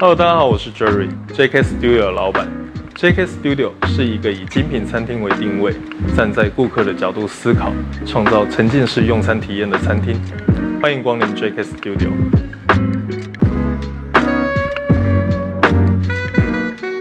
[0.00, 2.46] Hello，大家好，我是 Jerry，JK Studio 的老板。
[2.94, 5.74] JK Studio 是一个以精品餐厅为定位，
[6.16, 7.72] 站在顾客的角度思考，
[8.06, 10.16] 创造沉浸式用餐体验的餐厅。
[10.80, 12.10] 欢迎光临 JK Studio。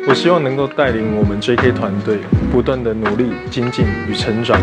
[0.08, 2.18] 我希望能够带领我们 JK 团队，
[2.52, 4.60] 不断的努力精进与成长，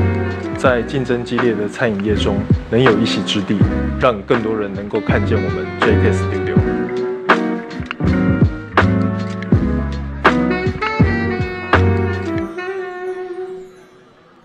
[0.59, 3.57] 在竞争激烈的餐饮业中，能有一席之地，
[4.01, 6.64] 让更多人能够看见我们 JK Studio。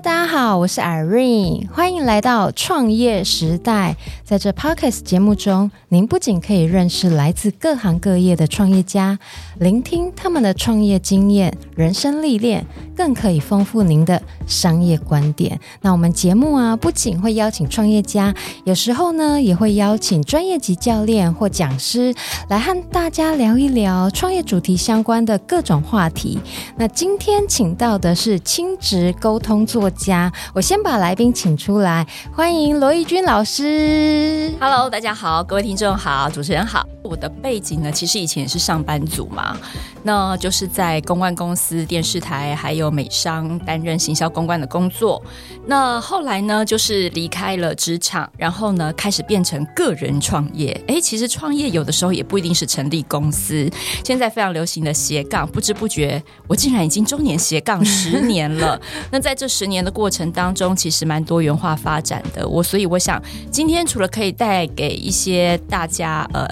[0.00, 3.96] 大家好，我是 Irene，欢迎来到创业时代。
[4.22, 9.18] 在这 Podcast 节目中，您不仅可以认识来自各行各业的创业家，
[9.58, 15.58] 聆听他们的创业经验、人生历练，更可以丰富您的商业观点。
[15.80, 18.32] 那我们节目啊，不仅会邀请创业家，
[18.64, 22.14] 有时候呢，也会邀请专业级教练或讲师
[22.48, 26.38] 来和大家聊一聊创业主题相关的各种话题。
[26.76, 34.52] 那今天请到的是亲职沟通作家，我先把来宾请出来，欢迎罗义军老师。
[34.60, 36.86] Hello，大家好，各位听众好，主持人好。
[37.02, 39.56] 我的背景呢，其实以前也是上班族嘛，
[40.02, 45.22] 那就是在公关公司、电视台还有美商担任行销公关的工作。
[45.66, 50.78] 那后来呢，就是离开了职场，然后呢，开始变成个人创业。
[50.86, 53.70] 哎，其实创业有的时候也不一定是成立公司。
[54.04, 58.78] 现在非常流行的斜杠，不知不觉我竟然已经中年斜杠十年了。
[59.10, 62.48] 那在这十年的过程当中，其实蛮多元化发展的。
[62.48, 66.46] 我所以我想，今天除了可以带给一些大家呃。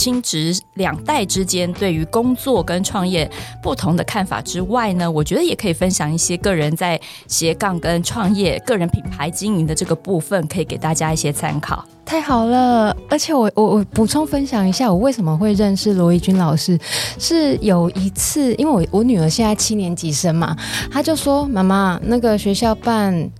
[0.00, 3.30] 亲职两代之间对于工作跟创业
[3.62, 11.84] 不同的看法之外呢，我觉得也可以分享一些个人在斜杠跟创业、个人品牌经营的这个部分，可以给大家一些参考。
[12.06, 16.78] 太好了，而且我我我补充分享一下，我为什么会认识罗怡君老师，
[17.18, 20.56] 是有一次，因为我我女儿现在七年级生嘛，
[20.90, 23.30] 她就说妈妈，那个学校办。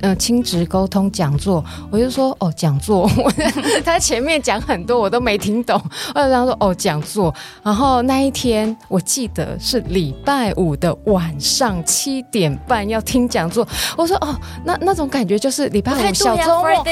[0.00, 3.10] 呃，亲职沟通讲座，我就说哦，讲座，
[3.84, 5.80] 他前面讲很多我都没听懂，
[6.14, 7.34] 我就这样说哦，讲座。
[7.62, 13.66] 然后那一天我记得是礼拜五的晚上七点半要听讲座，
[13.96, 14.34] 我说哦，
[14.64, 16.84] 那那种感觉就是礼拜五小周末，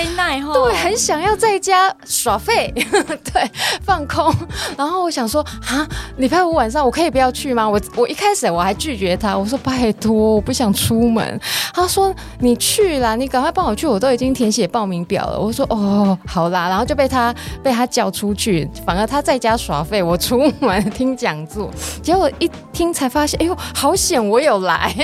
[0.54, 2.72] 对，很想要在家耍废，
[3.32, 3.50] 对，
[3.82, 4.34] 放空。
[4.76, 5.86] 然后我想说啊，
[6.16, 7.68] 礼拜五晚上我可以不要去吗？
[7.68, 11.40] 我我一开始我还拒绝他，我说拜托，我不想出门。
[11.72, 12.75] 他说你去。
[12.76, 13.16] 去啦！
[13.16, 15.40] 你赶快帮我去，我都已经填写报名表了。
[15.40, 21.70] 我说哦，好啦，然后就被他被他叫出去，反而他在家耍废，我出门听讲座。
[22.02, 24.94] 结果一听才发现，哎呦，好险我有来。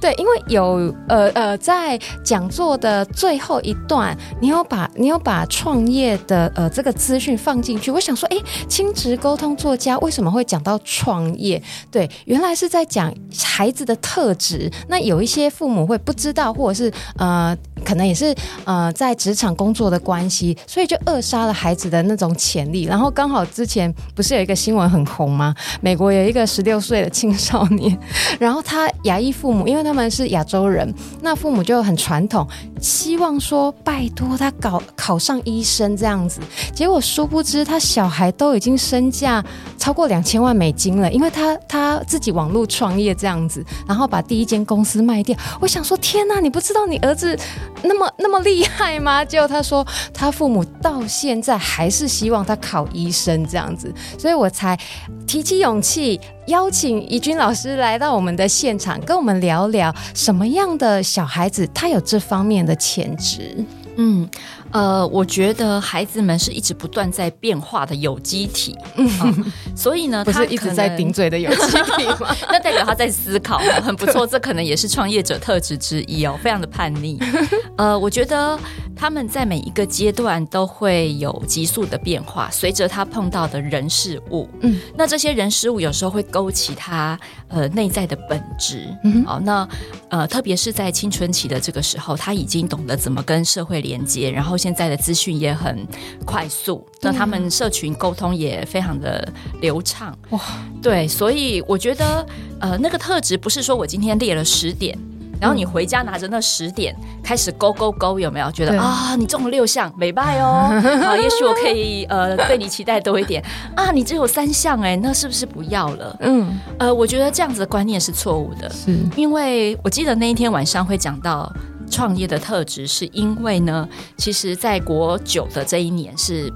[0.00, 7.90] 对，因为有呃呃，在讲座的最后一段，你有把你有把创业的呃这个资讯放进去。
[7.90, 11.62] 我想说，哎，亲职沟通作家为什么会讲到创业？
[11.90, 13.12] 对，原来是在讲
[13.44, 14.72] 孩子的特质。
[14.88, 16.53] 那有一些父母会不知道。
[16.54, 18.34] 或者是呃，可能也是
[18.64, 22.84] 呃，在职场工作的关系，所以就扼杀了孩子的那种潜力。
[22.84, 25.54] 然后刚好之前不是有一个新闻很红吗？
[25.80, 27.96] 美国有一个十六岁的青少年，
[28.38, 32.46] 然后他亚裔父母，因为他们是亚洲人，那父母就很传统，
[32.80, 36.40] 希望说拜托他搞考上医生这样子。
[36.72, 39.44] 结果殊不知，他小孩都已经身价
[39.78, 45.36] 超过两千万美金了，因为他他自己网络创业这样子，然后把第一间公司卖掉。
[45.60, 46.40] 我想说，天哪！
[46.44, 47.38] 你不知道你儿子
[47.82, 49.24] 那么那么厉害吗？
[49.24, 54.78] 结果他说，他父母到现在还是希望他考医生这样子，所以我才
[55.26, 63.64] 提起勇气邀请怡君老师来到我们的现场，跟我们聊聊什么样的小孩子他有这方面的潜质。
[63.96, 64.28] 嗯。
[64.74, 71.66] 呃，我觉得孩子们是一直不断在变化的有机体，嗯，嗯，所以呢，不是一直在顶嘴的有机
[71.96, 72.34] 体吗？
[72.50, 77.20] 那代表他在思考，很不错，这可能也是创业者特质之一哦，非常的叛逆。
[77.78, 78.58] 呃，我觉得
[78.96, 87.16] 他们在每一个阶段都会有急速的变化，随着他碰到的人事物，嗯，那这些人事物有时候会勾起他
[87.46, 89.68] 呃内在的本质，嗯，好，那
[90.08, 95.86] 呃特别是在青春期的这个时候，他已经懂得怎么跟社会连接，然后现在的资讯也很
[96.24, 99.28] 快速，那他们社群沟通也非常的
[99.60, 100.40] 流畅，哇，
[100.82, 102.26] 对，所以我觉得
[102.60, 104.98] 呃那个特质不是说我今天列了十点。
[105.40, 109.14] 然后你回家拿着那十点开始勾勾勾，有没有觉得啊？
[109.14, 110.70] 你中了六项，美败哦。
[111.02, 113.44] 好， 也许我可以呃对你期待多一点
[113.76, 113.90] 啊。
[113.90, 116.16] 你只有三项哎，那是不是不要了？
[116.20, 118.70] 嗯，呃，我觉得这样子的观念是错误的。
[118.70, 121.52] 是，因为我记得那一天晚上会讲到
[121.94, 126.52] 创业的特质，是因为呢，其实，在国九的这一年是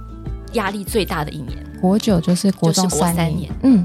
[0.54, 1.56] 压力最大的一年。
[1.80, 3.84] 国九就是国中三年，嗯。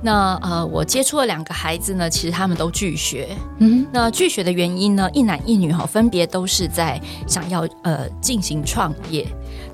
[0.00, 3.36] 那呃，我接触了两个孩子呢，其实他们都拒学。
[3.58, 9.26] 嗯，那拒学的原因呢，一男一女哈，分别都是在想要呃进行创业。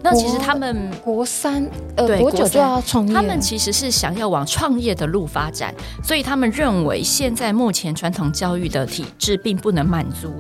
[0.03, 10.33] 那其实他们国三呃对国九就要创业，他们其实是想要往创业的路发展，所以他们认为现在目前传统教育的体制并不能满足。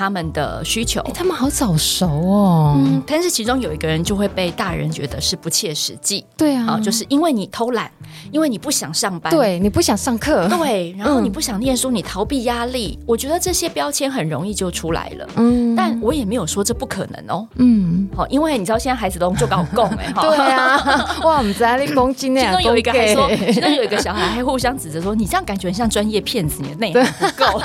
[0.00, 2.74] 他们的需求，他们好早熟哦。
[2.78, 6.24] 嗯，但是其中有一个人就会被大人觉得是不切实际。
[6.38, 7.92] 对啊，就是因为你偷懒，
[8.32, 12.98] 因为你不想上班，对，你不想上课，对，然后你不想念书，你逃避压力。
[13.04, 15.28] 我觉得这些标签很容易就出来了。
[15.36, 17.46] 嗯，但我也没有说这不可能哦。
[17.56, 20.10] 嗯，好，因为你知道现在孩子都就搞共哎。
[20.18, 20.78] 对啊，
[21.24, 27.60] 哇，我们在那里攻击那，其中有一个还说，其中有一个小孩还互相指责说：“你这样感觉很像专业骗子，你的内涵不够。”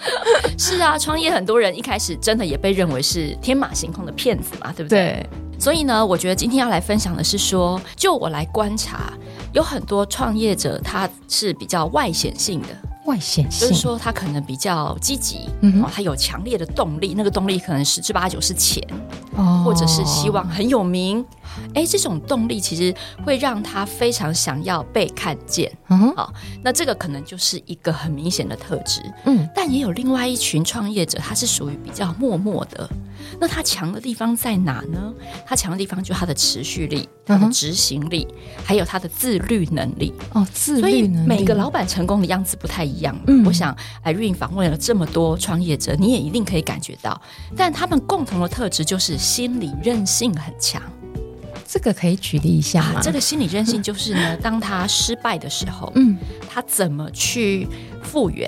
[0.58, 1.29] 是啊，创业。
[1.32, 4.98] 很多人一开始真的也被认为是天马行空的骗子嘛，对不对？
[4.98, 5.26] 对。
[5.58, 9.12] 所以呢，我觉得今天要来分享的是说，就我来观察，
[9.52, 12.68] 有很多创业者他是比较外显性的，
[13.04, 18.82] 外显性就是说他可能比较积极，嗯，他有强烈的动力，那个动力可能十之八九是钱，
[19.36, 21.22] 哦，或者是希望很有名。
[21.74, 22.94] 哎，这种动力其实
[23.24, 25.70] 会让他非常想要被看见。
[25.88, 26.32] 嗯，好，
[26.62, 29.00] 那这个可能就是一个很明显的特质。
[29.24, 32.88] 嗯，但也有另外一群创业者，他是属于比较默默的。
[33.38, 35.12] 那他强的地方在哪呢？
[35.46, 38.26] 他强的地方就是他的持续力、他的执行力，
[38.64, 40.12] 还有他的自律能力。
[40.32, 41.28] 哦，自律能力。
[41.28, 43.18] 每个老板成功的样子不太一样。
[43.26, 47.20] 嗯，我想 Irene 访问了这么多创业者，你也一定可以感觉到，
[47.56, 50.82] 但他们共同的特质就是心理韧性很强。
[51.72, 52.94] 这个可以举例一下吗？
[52.96, 56.18] 啊，这个心理韧性就是呢， 当他失败的时候，嗯，
[56.48, 57.68] 他怎么去
[58.02, 58.44] 复原？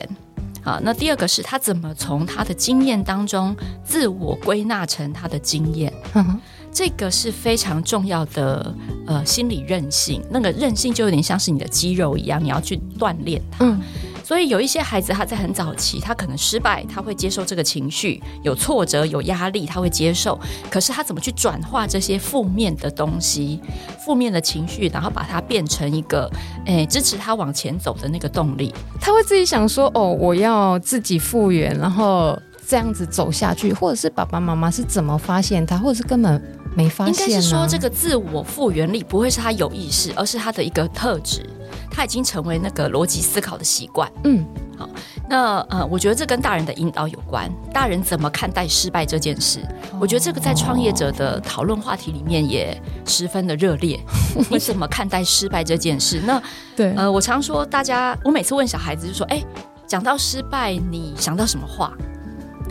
[0.65, 3.55] 啊，那第二个是他怎么从他的经验当中
[3.85, 5.93] 自我归纳成他的经验？
[6.15, 6.41] 嗯，
[6.73, 8.75] 这个是非常重要的
[9.07, 10.21] 呃心理韧性。
[10.29, 13.65] 那个韧性就有点像是你的肌肉一样，你要去锻炼它。
[13.65, 13.81] 嗯
[14.25, 20.39] 所以有一些孩子，他在很早期，他可能失败，他会接受这个情绪，有挫折、有压力，他会接受。
[20.71, 23.61] 可是他怎么去转化这些负面的东西、
[24.05, 26.31] 负面的情绪，然后把它变成一个，
[26.67, 28.73] 诶，支持他往前走的那个动力？
[29.01, 36.41] 他会自己想说：“哦，我要自己复原，然后这样子走下去。”或者是爸爸妈妈是怎么发现他，或者是根本
[36.77, 37.29] 没发现？
[37.29, 41.45] 应该是说，这个自我复原力不会是他有意识，而是他的一个特质。
[41.93, 44.11] 他已经成为那个逻辑思考的习惯。
[44.25, 44.45] 嗯，
[44.79, 44.89] 好，
[45.29, 47.53] 那呃，我觉得这跟大人的引导有关。
[47.73, 49.61] 大人怎么看待失败这件事？
[49.93, 54.01] 哦、我觉得这个在创业者的讨论话题里面也十分的热烈。
[54.51, 56.21] 你怎么看待失败这件事？
[56.25, 56.43] 那
[56.75, 59.45] 对，呃，我常说，大家，我每次问小孩子就说：“哎，
[59.87, 61.93] 讲到失败，你想到什么话？”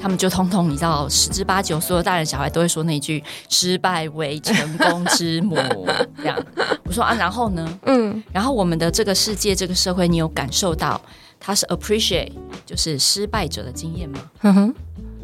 [0.01, 5.55] 他们就通通，你知道，十之八九，所有大人小孩都会说那一句“失败为成功之母”
[6.17, 6.43] 这样。
[6.85, 7.79] 我说啊，然后呢？
[7.85, 10.99] 嗯，然后我们的这个世界、这个社会，你有感受到
[11.39, 12.31] 他是 appreciate
[12.65, 14.19] 就是失败者的经验吗？
[14.41, 14.75] 嗯哼，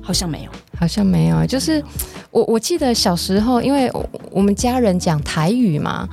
[0.01, 1.45] 好像没有，好像没有。
[1.47, 1.83] 就是
[2.29, 3.91] 我我记得小时候，因为
[4.31, 6.07] 我们家人讲台语嘛。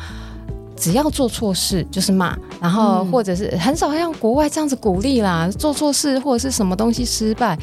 [0.77, 5.49] 只要做错事就是骂，然后或者是很少像国外这样子鼓励啦。
[5.59, 7.57] 做错事或者是什么东西失败，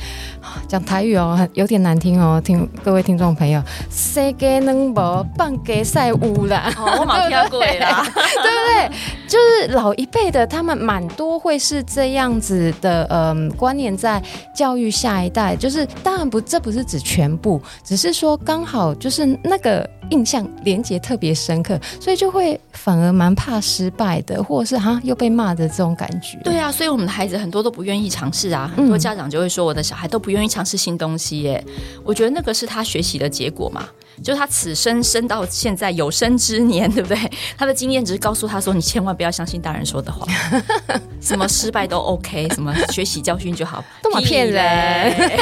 [0.67, 2.41] 讲台语哦，有点难听哦。
[2.43, 8.91] 听各位听众朋友，世界能无半给赛乌啦，我马跳过啦， 对不对？
[9.27, 14.21] 就是老一辈的，他们蛮多会是这样子的，嗯，观念在
[14.55, 15.55] 教育下一代。
[15.55, 26.37] 就是当然不，这不是指全部，只是说刚好就是那个印象连接特别深刻，所以就会反而蛮怕失败的，或者是哈又被骂的这种感觉。
[26.43, 31.63] 对啊，所以我们的孩子很多都不愿意尝试啊，很多家长就会说我的小孩都不愿意尝试新东西耶。
[32.03, 33.87] 我觉得那个是他学习的结果嘛。
[34.23, 37.17] 就他此生生到现在有生之年，对不对？
[37.57, 40.25] 他的经验只是告诉他说：“你千万不要相信大人说的话，
[41.21, 45.31] 什么失败都 OK，什么学习教训就好，都嘛骗人。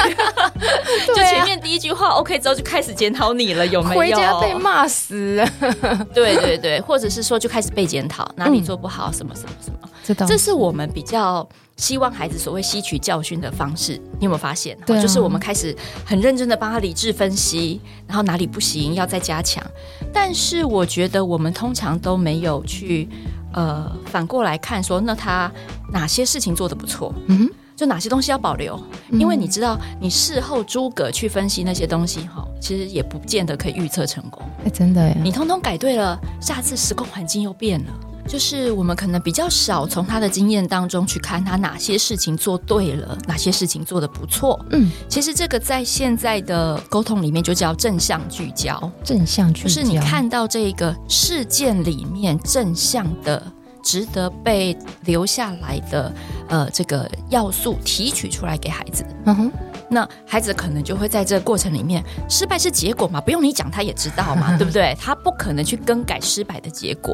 [1.08, 4.00] 就前面第一句话 OK 之后，就开始检讨你了，有没有？
[4.00, 5.44] 回家被骂死。
[6.14, 9.78] 对对对，或者是说就开始被检讨，哪里做不好，什么什么什么。
[10.02, 11.46] 这，这是我们比较
[11.80, 13.94] 希望孩子所谓吸取教训的方式。
[14.18, 14.76] 你有没有发现？
[14.84, 19.64] 对啊，就是我们开始很认真的帮他理智分析，然后哪里不行要再加强。
[20.12, 23.08] 但是我觉得我们通常都没有去
[23.54, 25.50] 呃反过来看说，那他
[25.90, 27.14] 哪些事情做的不错？
[27.28, 28.78] 嗯哼，就哪些东西要保留？
[29.12, 34.42] 因为你知道，你事后诸葛去分析那些东西，哈，其实也不见得可以预测成功。
[34.66, 37.92] 哎，真的呀，你通通改对了，下次时空环境又变了。
[38.30, 44.64] 就是我们可能比较少从他的经验当中去看他哪些事情做对了，哪些事情做得不错。
[44.70, 48.80] 嗯，其实这个在现在的沟通里面就叫正向聚焦。
[49.02, 53.42] 正向聚焦就是你看到这个事件里面正向的。
[53.82, 56.12] 值得被留下来的，
[56.50, 59.02] 呃，这个要素提取出来给孩子。
[59.24, 59.52] 嗯哼，
[59.90, 64.96] 那孩子可能就会在这个过程里面，失败是结果嘛，不用你讲他也知道嘛， 对不对？
[65.00, 67.12] 他不可能去更改失败的结果，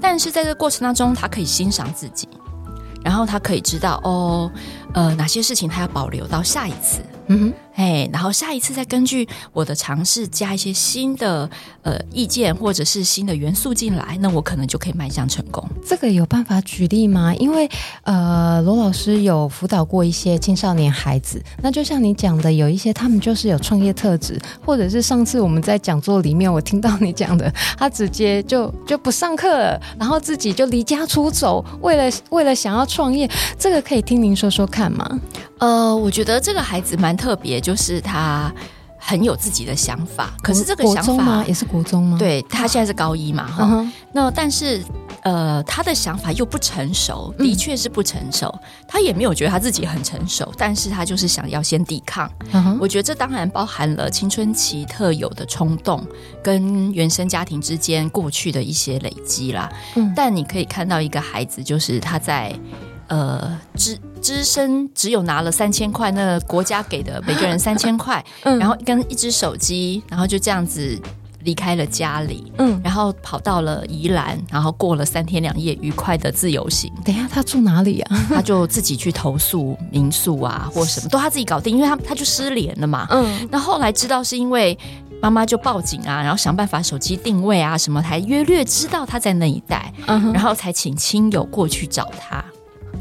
[0.00, 2.28] 但是在这个过程当中，他可以欣赏自己，
[3.02, 4.52] 然后他可以知道哦，
[4.92, 7.00] 呃，哪些事情他要保留到下一次。
[7.28, 11.48] 嗯哼，哎，然后下一次再根据我的尝试加一些新的
[11.82, 15.64] 呃意见或者是新的元素进来，那我可能就可以迈向成功。
[15.86, 17.32] 这个有办法举例吗？
[17.36, 17.70] 因为
[18.02, 35.20] 呃，罗老师有辅导过一些青少年孩子，那就像你讲的，有一些他们就是有创业特质，或者是上次我们在讲座里面我听到你讲的，他直接就就不上课，然后自己就离家出走，为了为了想要创业，这个可以听您说说看吗？
[35.58, 38.52] 呃，我觉得这个孩子蛮特别，就是他
[38.96, 40.32] 很有自己的想法。
[40.42, 42.16] 可是这个想法也是国中吗？
[42.18, 43.90] 对，他现在是高一嘛，哈、uh-huh。
[44.12, 44.82] 那但是
[45.22, 48.48] 呃，他的想法又不成熟，的确是不成熟。
[48.54, 52.30] 嗯、他也没有觉得他自己很成熟，但是他就是想要先抵抗。
[52.52, 56.06] Uh-huh、我觉得这当然包含了青春期特有的冲动，
[56.42, 59.68] 跟原生家庭之间过去的一些累积啦。
[59.96, 62.54] 嗯，但你可以看到一个孩子，就是他在。
[63.08, 63.98] 呃，只
[64.28, 71.00] 只身只有拿了三千块，那国家给的每个人 三千块，嗯，然后跟一只手机，然后就这样子
[71.44, 76.92] 离开了家里，嗯，然后跑到了宜兰，然后过了三天两夜愉快的自由行。
[77.06, 78.20] 等一下，他住哪里啊？
[78.28, 84.78] 他就自己去投诉民宿啊，或什么都他自己搞定，因为他他就失联了嘛，嗯，那后来知道是因为
[85.22, 92.44] 妈妈就报警啊，然后想办法手机定位啊什么，才约略知道他在那一带，嗯，然后才请亲友过去找他。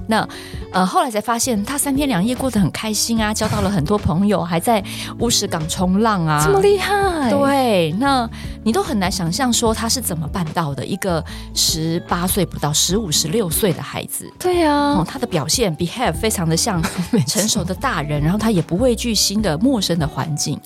[0.07, 0.27] 那，
[0.71, 4.83] 呃，后来才发现他三天两夜过得很开心啊，交到了很多朋友，还在
[5.19, 7.29] 乌石港冲浪啊，这么厉害。
[7.29, 8.29] 对，那
[8.63, 10.85] 你都很难想象说他是怎么办到的。
[10.85, 11.23] 一个
[11.53, 16.81] 十八岁不到、十五、十六岁的孩子，对呀、啊，哦，他的表现 behave 非常的像
[17.27, 20.57] 成熟的大人，然后他也不畏惧新的陌生的环境，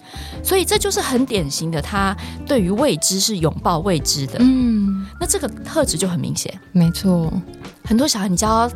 [0.43, 4.35] 所以这就是很典型的，他对于未知是拥抱未知的。
[4.39, 6.53] 嗯，那这个特质就很明显。
[6.71, 7.33] 没错，
[7.83, 8.69] 很多小孩你教。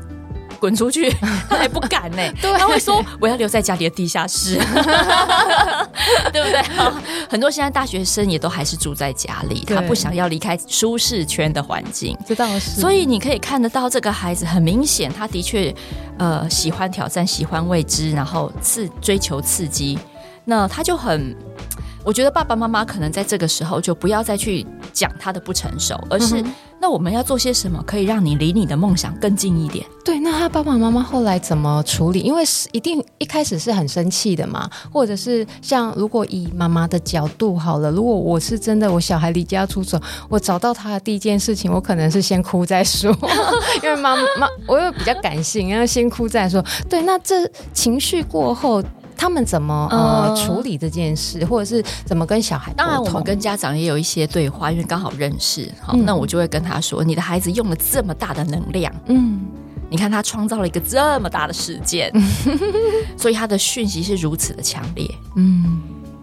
[0.60, 1.10] 滚出去，
[1.50, 2.22] 他还不敢呢。
[2.42, 4.56] 对，他会说：“我要留在家里的地下室，
[6.32, 6.62] 对不对？”
[7.30, 12.18] 很多现在大学生也都还是住在家里，他不想要离开舒适圈的环境。
[12.28, 12.82] 这倒是。
[12.82, 15.74] 所以你可以看得到，这个孩子很明显，他的确
[16.18, 19.98] 呃喜欢挑战，喜欢未知，然后刺追求刺激。
[20.46, 21.36] 那他就很，
[22.04, 26.44] 我觉得爸爸妈妈可能在这个时候就不要再去讲他的不成熟，而是。
[26.86, 29.84] 那我们要做些什么，可以让你离你的梦想更近一点？
[30.04, 32.20] 对，那他爸爸妈妈后来怎么处理？
[32.20, 40.00] 因为是一定一开始是很生气的嘛，或者是像如果以妈妈的角度好了，如果我是真的我小孩离家出走，
[40.30, 43.12] 我找到他的第一件事情，我可能是先哭再说，
[43.82, 46.64] 因为妈妈我又比较感性，要先哭再说。
[46.88, 48.84] 对，那这情绪过后。
[49.26, 52.72] 他们怎么呃处理这件事，或者是怎么跟小孩？
[52.74, 55.68] 当然，我们跟家长也有一些对话，因为刚好认识。
[55.82, 59.42] 好，嗯，那我就会跟他说：“你的孩子用了这么大的能量，嗯，
[59.90, 62.14] 你看他创造了一个这么大的事件，
[63.18, 65.10] 所以他的讯息是如此的强烈。
[65.36, 65.82] 嗯，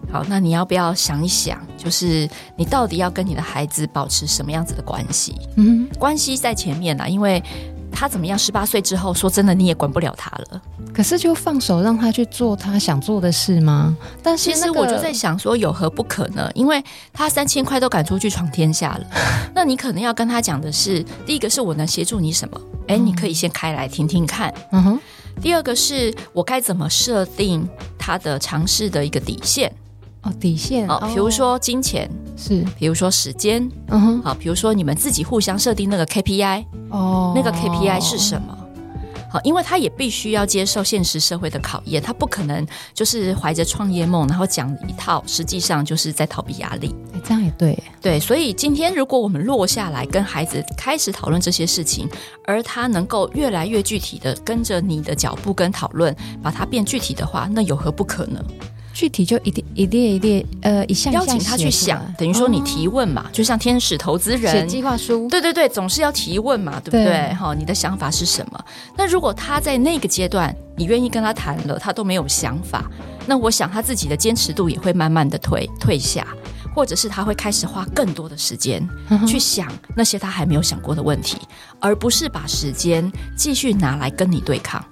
[0.09, 5.35] 好，那你要不要想一想，就是你到底要跟你的孩子保持什么样子的关系？
[5.57, 7.43] 嗯，关系在前面啦，因为。
[7.93, 8.37] 他怎么样？
[8.37, 10.61] 十八岁之后，说真的，你也管不了他了。
[10.93, 13.95] 可是就放手让他去做他想做的事吗？
[14.21, 16.51] 但是、那个、其实我就在想说，有何不可呢？
[16.53, 16.83] 因为
[17.13, 19.05] 他三千块都敢出去闯天下了，
[19.55, 22.59] 那你可能要跟他讲的是：第一个是我能协助你什么？
[22.87, 24.53] 哎、嗯，你可以先开来听听看。
[24.71, 24.99] 嗯哼。
[25.41, 29.71] 第二个是我该怎么设定他的尝试的一个底线？
[30.23, 38.57] 哦，底线哦，比如说金钱是，比如说时间，嗯哼，好，比如说你们自己互相设定那个 KPI，哦，那个 KPI 是什么？
[39.29, 46.95] 好，因为他也必须要接受现实社会的考验，他不可能就是怀着创业梦，然后讲一套，实际上就是在逃避压力。
[47.25, 52.07] 这样也对，对，所以今天如果我们落下来跟孩子开始讨论这些事情，
[52.45, 58.43] 而他能够越来越具体的跟着你的脚步跟讨论，把它变具体的话，那有何不可能？
[58.93, 67.33] 具体就一列一列一列，呃，一项邀请他去想，等于说你提问嘛，哦、就像天使投资人写计划书，对对对，总是要提问嘛，对不对？
[67.33, 68.65] 哈，你的想法是什么？
[68.95, 72.85] 那如果他在那个阶段，你愿意跟他谈了，他都没有想法，
[73.25, 76.27] 那我想他自己的坚持度也会慢慢的退退下，
[76.75, 78.87] 或者是他会开始花更多的时间
[79.27, 81.37] 去想那些他还没有想过的问题，
[81.79, 84.83] 而不是把时间继续拿来跟你对抗。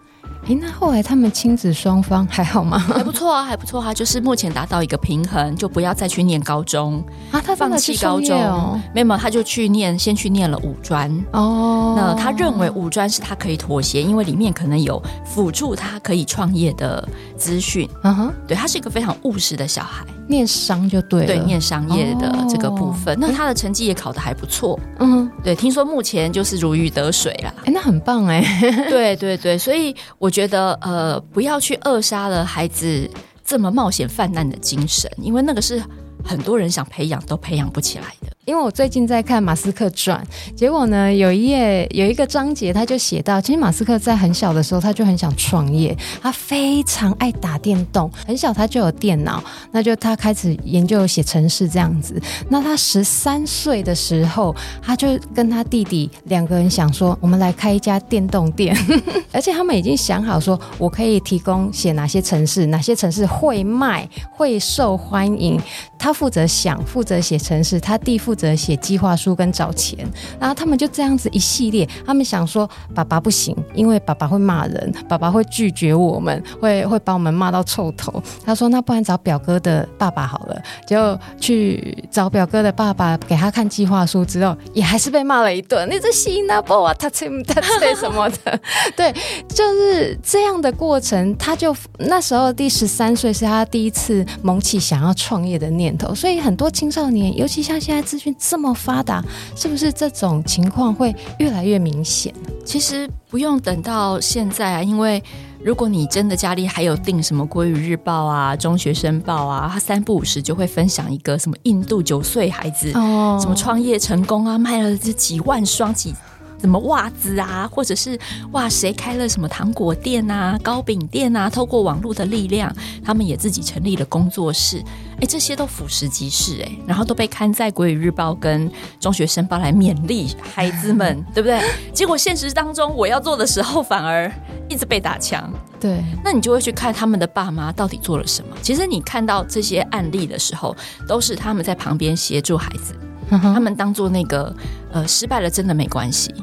[0.52, 2.78] 诶，那后来他们亲子双方还好吗？
[2.78, 7.42] 还不错啊，还不错啊，就是目前达到一个平衡，就不要再去念高中啊。
[7.42, 11.94] 他放弃高中，没有，他就去念，先去念了五专哦。
[11.96, 17.08] 那他认为五专是他可以妥协，因为里面可能有辅助他可以创业的
[17.42, 17.90] 资讯。
[18.04, 20.06] 嗯哼，对，他是一个非常务实的小孩。
[20.28, 24.80] 念商就对了，对，念商业的这个部分，哦、那他的成绩也考得还不错。
[25.00, 27.54] 嗯，对，听说目前就是如鱼得水啦。
[27.66, 28.42] 哎，那很棒哎。
[28.88, 33.10] 对对对，所以我觉得呃，不要去扼杀了孩子
[33.44, 35.84] 这么冒险犯难的精神，因为那个是
[36.24, 38.32] 很多人想培养都培养不起来的。
[38.46, 40.26] 因为我最近在看马斯克传，
[40.56, 52.20] 结果呢，有一页有一个章节，他就写到，其实马斯克在很小的时候，他就很想创业，他非常爱打电动，很小他就有电脑，那就他开始研究写程式这样子。
[52.50, 58.76] 那他十三岁的时候，他就跟他弟弟两个人想说，我们来开一家电动店，
[59.32, 65.62] 而且他们已经想好说，我可以提供写哪些程式，哪些程式会卖，会受欢迎。
[66.02, 70.00] 他负责想，负责写程式，他弟负责写计划书跟找钱，
[70.40, 71.88] 然后他们就这样子一系列。
[72.04, 78.12] 他们想说，爸爸不行，因为爸爸会骂人，爸爸会拒绝我们，会会把我们骂到臭头。
[78.44, 85.88] 他说，那不然找表哥的爸爸好了，就去找表哥的爸爸给他看计划书之后，也还是被骂了一顿。
[85.88, 88.60] 你这西那波啊，他这他这什么的？
[88.98, 89.14] 对，
[89.48, 91.38] 就是这样的过程。
[91.38, 96.14] 他就那时候第十三岁是他第一次萌起想要创业的念头。
[96.14, 99.24] 所以很多青少年，尤其像现在资讯这么发达，
[99.56, 102.34] 是不是这种情况会越来越明显？
[102.66, 105.22] 其实不用等到现在啊，因为
[105.64, 116.14] 如果你真的家里还有订什么《国语日报》啊、《中学生报》啊，他三不五时就会分享一个什么印度九岁孩子哦，什么创业成功啊，卖了这几万双几。
[116.62, 118.18] 什么袜子啊，或者是
[118.52, 121.50] 哇，谁开了什么糖果店啊、糕饼店啊？
[121.50, 124.82] 透过网络的力量，他们也自己成立了工作室。
[125.20, 128.70] 哎，这些都俯拾即是哎，然后都被刊在《国语日报》跟
[129.00, 131.60] 《中学生报》来勉励孩子们，对不对？
[131.94, 134.32] 结果现实当中，我要做的时候，反而
[134.70, 135.52] 一直被打枪。
[135.80, 138.56] 对，那你就会去看他们的爸妈到底做了什么。
[138.62, 140.76] 其实你看到这些案例的时候，
[141.08, 142.96] 都是他们在旁边协助孩子。
[143.40, 144.56] 他们当做那个
[144.92, 146.34] 呃失败了，真的没关系。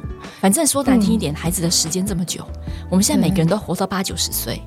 [0.40, 2.46] 反正说难听一点，嗯、孩子的时间这么久，
[2.88, 4.62] 我们现在每个人都活到八九十岁，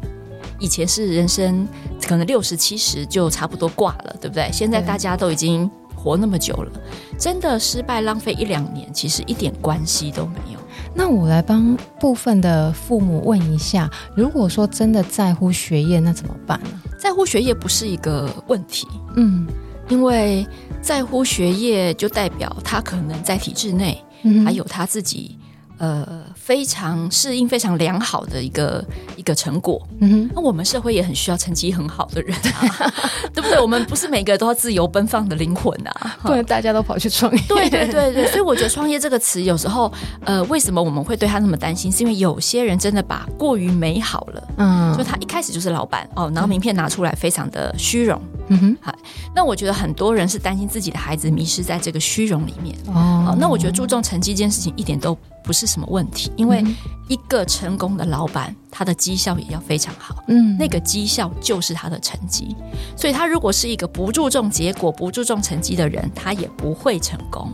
[0.60, 1.68] 以前是人生
[2.06, 4.50] 可能六十七十就差不多挂了，对不对？
[4.52, 6.72] 现在大家都已经活那么久了，
[7.18, 10.60] 真的失败浪费一两年，其实一点关系都没有。
[10.94, 16.70] 那我来帮部分的父母问一下，如果说真的在乎学业，那怎么办呢？
[17.00, 19.48] 在乎学业不是一个问题，嗯。
[19.90, 20.46] 因为
[20.82, 24.02] 在乎学业，就代表他可能在体制内，
[24.46, 25.38] 还有他自己。
[25.78, 28.84] 呃，非常适应、非常良好的一个
[29.16, 29.80] 一个成果。
[30.00, 32.92] 嗯哼，那我们社会也很需要成绩很好的人啊，
[33.34, 33.60] 对不对？
[33.60, 37.42] 我们不是每个人都要自由奔放的灵魂啊， 不然大家都跑去创业。
[37.48, 39.92] 对对对对，所以我觉得“创业”这个词有时候，
[40.26, 41.92] 呃，为什么我们会对他那么担心？
[41.92, 48.20] 是因为有些人真的把过于美好了，嗯，就他一开始就是老板哦，然后名片拿出来非常的虚荣。
[48.48, 48.94] 嗯哼，好，
[49.36, 52.76] 那我觉得很多人是担心自己的孩子迷失在这个虚荣里面。
[52.88, 55.18] 哦，那我觉得注重成绩这件事情一点都。
[55.44, 56.64] 不是什么问题，因为
[57.08, 60.24] 一个成功的老板，他的绩效也要非常好。
[60.28, 62.56] 嗯，那个绩效就是他的成绩。
[62.96, 67.52] 所以，他如果是一个不注重结果、不注重成绩的人，他也不会成功。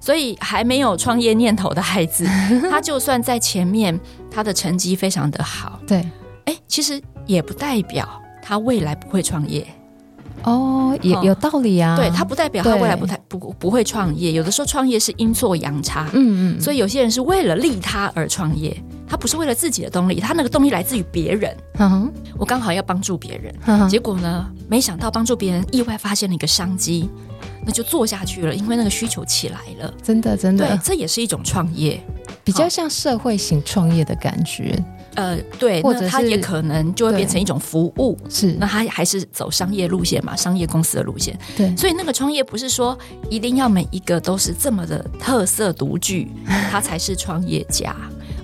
[0.00, 2.24] 所以，还没有创业念头的孩子，
[2.70, 3.98] 他就算在前面，
[4.30, 6.08] 他的成绩非常的好，对，
[6.44, 8.08] 哎，其实也不代表
[8.40, 9.66] 他未来不会创业。
[10.44, 11.96] 哦，也有道理啊。
[11.96, 14.32] 对，他不代表他未来不太不不会创业。
[14.32, 16.08] 有的时候创业是阴错阳差。
[16.12, 16.60] 嗯嗯。
[16.60, 21.56] 所以有些人是为了利他而创业，他不是为了自己的动力，他那个动力来自于别人。
[21.78, 27.10] 嗯，我刚好要帮助别人，嗯结果呢，没想到帮助别人，意外发现了一个商机，
[27.64, 29.92] 那就做下去了，因为那个需求起来了。
[30.02, 32.00] 真的真的，对，这也是一种创业，
[32.44, 34.82] 比较像社会型创业的感觉。
[35.16, 41.36] 呃，对，或者那它也可能就会变成一种服务，是，那它还是走商业路线嘛，商业公司的路线。
[41.56, 42.96] 对，所以那个创业不是说
[43.30, 46.30] 一定要每一个都是这么的特色独具，
[46.70, 47.96] 他才是创业家，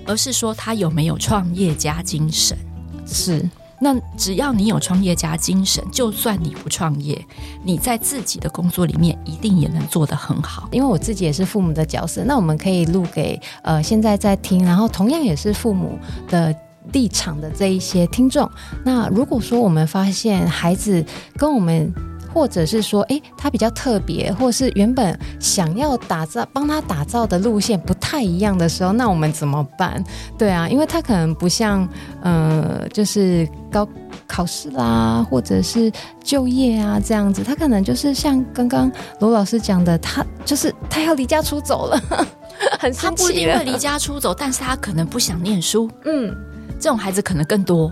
[0.05, 2.57] 而是说他有没有创业家精神。
[3.05, 3.47] 是，
[3.83, 7.23] 那只要你有创业家精神，就算你不创业，
[7.63, 10.67] 你在自己的工作里面一定也能做得很好。
[10.71, 16.55] 因为我自己也是父母的角色，那我们可以录给呃现在在听，然后同样也是父母的。
[16.91, 18.51] 立场的这一些听众，
[18.83, 21.01] 那如果说我们发现孩子
[21.37, 21.89] 跟我们，
[22.33, 30.03] 或者是说，诶，他比较特别，或是原本想要打造帮他打造的路线不太一样的时候，那我们怎么办？
[30.37, 31.87] 对啊，因为他可能不像，
[32.21, 33.87] 呃，就是高
[34.27, 35.91] 考试啦，或者是
[36.23, 42.01] 就业啊这样子，他可能就是像刚刚罗老师讲的，他就是他要离家出走了，
[42.79, 46.35] 很他不一定会离家出走，但是他可能不想念书，嗯。
[46.79, 47.89] 这种孩子可能更多，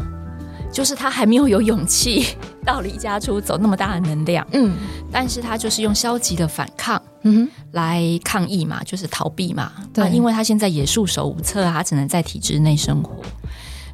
[0.72, 2.26] 就是他还没有有勇气
[2.66, 4.74] 到离家出走那么大的能量，嗯，
[5.12, 13.16] 但是他就是用消极的反抗，嗯哼，来抗议嘛，就是逃避嘛，对，因为他现在也束手无策啊，他只能在体制内生活。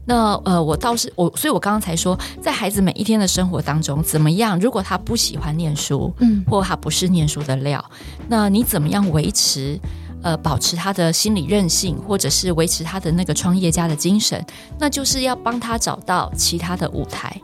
[0.09, 4.57] 那呃，我倒是我，所以我刚刚才说，在孩子每一天的生活当中，怎么样？
[4.57, 7.83] 如果他不喜欢念书，嗯，或他不是念书的料，
[8.29, 9.77] 那你怎么样维持？
[10.23, 14.43] 呃，保持他的心理韧性，或者是维持他的那个创业家的精神，
[14.79, 17.39] 那就是要帮他找到其他的舞台。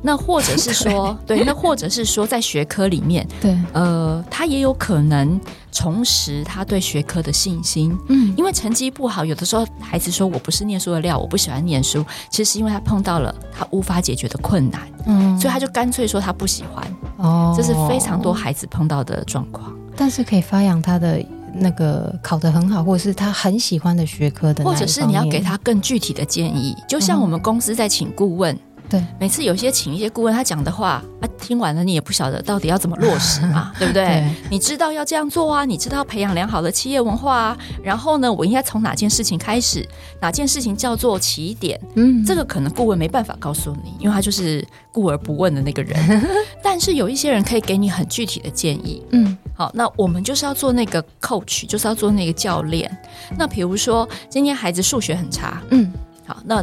[0.00, 7.96] 那或者是说， 对，那或者是说，在学科里面，对，呃，他也有可能重拾他对学科的信心。
[8.08, 16.96] 嗯，因为成绩不好，有的时候孩子说我不是念书的料，我不喜欢念书，其实是因为他碰到了他无法解决的困难，嗯，所以他就干脆说他不喜欢。
[17.18, 21.22] 哦，这是非常多孩子碰到的状况，但是可以发扬他的。
[21.54, 28.58] 那个考得很好，或者是他很喜欢的学科的，或者是你要给他更具体的建议，就像我们公司在请顾问。
[28.98, 34.04] 嗯对，每次有些请一些顾问，他讲的话啊，听完了你也不晓得到底要怎么落实嘛， 对不对？
[34.04, 39.86] 对，你知道要这样做啊，你知道培养良好的企业文化啊，然后呢，我应该从哪件事情开始？
[40.20, 41.80] 哪件事情叫做起点？
[41.94, 45.96] 嗯，这个可能顾问没办法告诉你，因为他就是顾而不问的那个人。
[46.62, 49.02] 但是有一些人可以给你很具体的建议。
[49.10, 52.90] 嗯，好，那我们就是要做那个 coach，就是要做那个教练。
[53.36, 55.92] 那比如说今天孩子数学很差，嗯，
[56.26, 56.62] 好，那。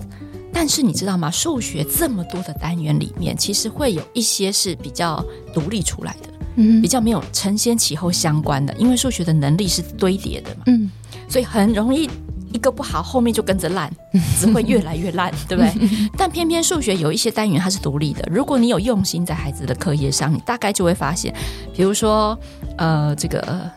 [0.53, 1.29] 但是你知道吗？
[1.31, 10.89] 数学这么多的单元里面，其实会有一些是比较独立出来的，嗯，比较没有承先启后相关的，因为数学的能力是堆叠的嘛，嗯，
[11.29, 12.09] 所以很容易
[12.51, 13.91] 一个不好，后面就跟着烂，
[14.39, 15.89] 只会越来越烂，对不对？
[16.17, 21.33] 但偏偏数学有一些单元它是独立的，如果你有用心在孩子的课业上，你大概就会发现，
[21.75, 22.37] 比如说
[22.77, 23.69] 呃，这个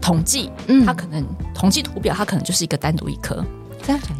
[0.00, 0.50] 统计，
[0.84, 3.44] 它可能统计图表，它可能就是一个单独一科。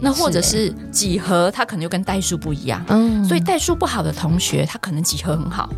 [0.00, 5.70] 那或者是几何，它可能又跟代数不一样，嗯，所以代数不好的同学，他可能几何很好，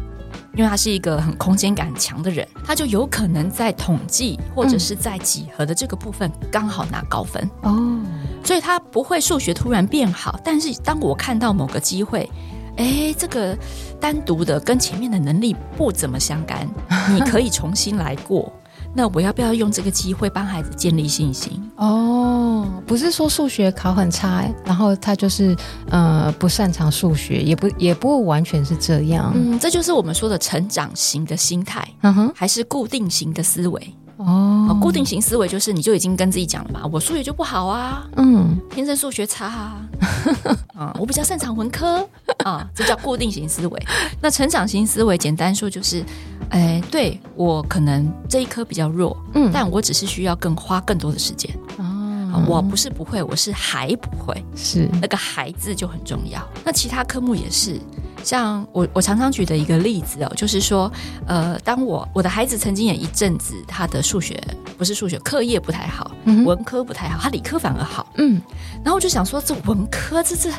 [0.54, 7.48] 因为他是一个很空间感强的人，他就有可能在统计或者是在几何的这个部分刚好拿高分。
[7.62, 8.00] 哦，
[8.42, 12.28] 所以他不会数学突然变好，但是当我看到某个机会，
[12.76, 13.56] 哎，这个
[14.00, 16.68] 单独的跟前面的能力不怎么相干，
[17.12, 18.52] 你可以重新来过。
[18.94, 21.60] 那我要不要用这个机会帮孩子建立信心？
[21.76, 25.56] 哦，不是说数学考很差，然后他就是
[25.90, 29.32] 呃不擅长数学，也不也不完全是这样。
[29.34, 33.94] 嗯，这就是我们说的成长型的心态，嗯哼，还是固定型的思维。
[34.16, 39.88] 哦，固定型思维就是你就已经跟自己讲了嘛，我数学就不好啊，嗯，天生数学差啊，
[40.76, 42.06] 啊，我比较擅长文科
[42.44, 43.86] 啊，这叫固定型思维。
[44.22, 46.04] 那成长型思维，简单说就是。
[46.50, 51.50] 哎，对，我可能这一科比较弱，嗯，但我只是需要更花更多的时间。
[51.78, 56.46] 哦，我不是不会，我是还不会，是那个“孩”字就很重要。
[56.62, 57.80] 那其他科目也是。
[58.24, 60.90] 像我，我常常举的一个例子哦，就是说，
[61.26, 64.42] 呃，当我我的孩子曾经有一阵子，他的数学
[64.78, 68.40] 不是数学课业不太好，嗯、文科不太好，他理科反而好，嗯，
[68.82, 70.50] 然后我就想说，这文科这 这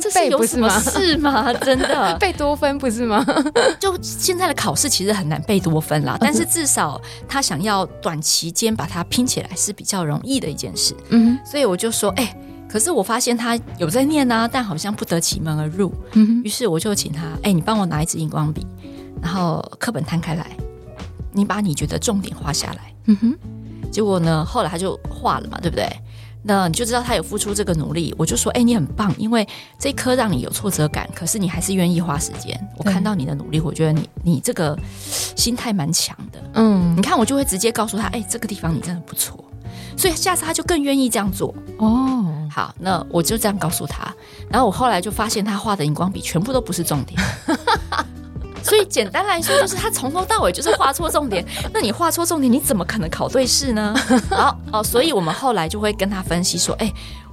[0.00, 1.52] 这是有什么事吗？
[1.64, 2.16] 真的。
[2.18, 3.24] 贝多芬不是吗？
[3.80, 12.36] 就现在的考试其实很难贝多芬啦，但是至少他想要短期间把它拼起来是比较容易的一件事，嗯，所以我就说，哎。
[12.70, 15.92] 可是我发现他有在念啊，但好像不得其门而入。
[16.12, 18.64] 嗯，于是我就请他，哎、欸，你帮我拿一支荧光笔，
[19.20, 20.46] 然后课本摊开来，
[21.32, 22.94] 你把你觉得重点画下来。
[23.06, 23.38] 嗯哼，
[23.90, 25.90] 结果呢，后来他就画了嘛，对不对？
[26.42, 28.14] 那你就知道他有付出这个努力。
[28.16, 29.46] 我就说，哎，你很棒，因为
[29.78, 32.58] 这一科让你有挫折感，可是你还是愿意花时间。
[32.78, 34.78] 我看到你的努力，我觉得你你这个
[35.36, 36.40] 心态蛮强的。
[36.54, 39.44] 嗯，你看我就会直接告诉他，哎，这个地方你真的不错，
[40.00, 41.54] 所以下次他就更愿意这样做。
[41.76, 44.10] 哦，好，那我就这样告诉他。
[44.48, 47.20] 然后我后来就发现他画的荧光笔全部都不是重点。
[48.64, 51.44] 所以简单来说，就是他从头到尾就是画错重点。
[51.74, 53.94] 那你画错重点，你怎么可能考对试呢？
[54.32, 56.90] 好哦，所以我们后来就会跟他分析说，哎，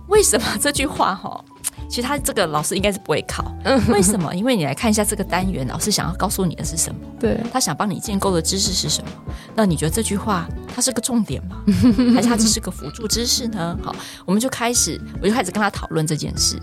[0.07, 1.41] 为什么这句话哈？
[1.89, 3.51] 其实他这个老师应该是不会考。
[3.89, 4.33] 为什么？
[4.35, 6.99] 因为你来看一下这个单元，老师想要告诉你的是什么？
[7.19, 9.09] 对，他想帮你建构的知识是什么？
[9.55, 11.57] 那你觉得这句话它是个重点吗？
[12.13, 13.77] 还是它只是个辅助知识呢？
[13.81, 13.95] 好，
[14.25, 16.59] 我们就开始，我就开始跟他讨论这件事。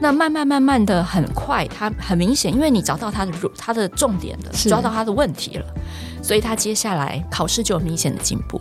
[0.00, 5.66] 那慢慢慢慢的很快，他很明显，因为你找到他的他的重点了，抓到他的问题了，
[6.22, 8.60] 所以他接下来考试就有明显的进步。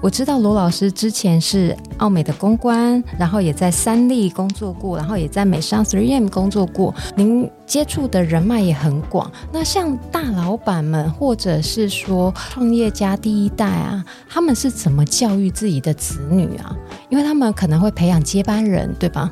[0.00, 6.94] 我知道罗老师之前是奥美的公关，然后也在三立工作过，然后也在美商 3M 工作过。
[7.16, 9.30] 您接触的人脉也很广。
[9.52, 16.76] 那像大老板们，或者是说创业家第一代啊，他们是怎么教育自己的子女啊？
[17.08, 19.30] 因为他们可能会培养接班人，对吧？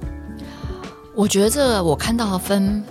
[1.15, 2.83] 我觉得我看到的分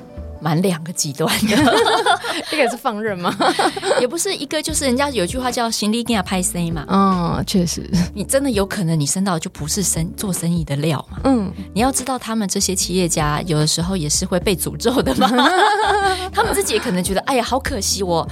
[0.43, 1.55] 蛮两个极端的，
[2.51, 3.33] 一个是放任吗？
[4.01, 6.85] 也不是，一个就是人家有句话叫“行李给他拍 C” 嘛。
[6.89, 11.19] 嗯，确实，你真的有可能你生到就不是生做生意的料嘛。
[11.23, 15.29] 嗯，你要知道他们这些企业家有的时候也是会被诅咒的嘛。
[16.33, 18.27] 他们自己也可能觉得，哎呀，好可惜，我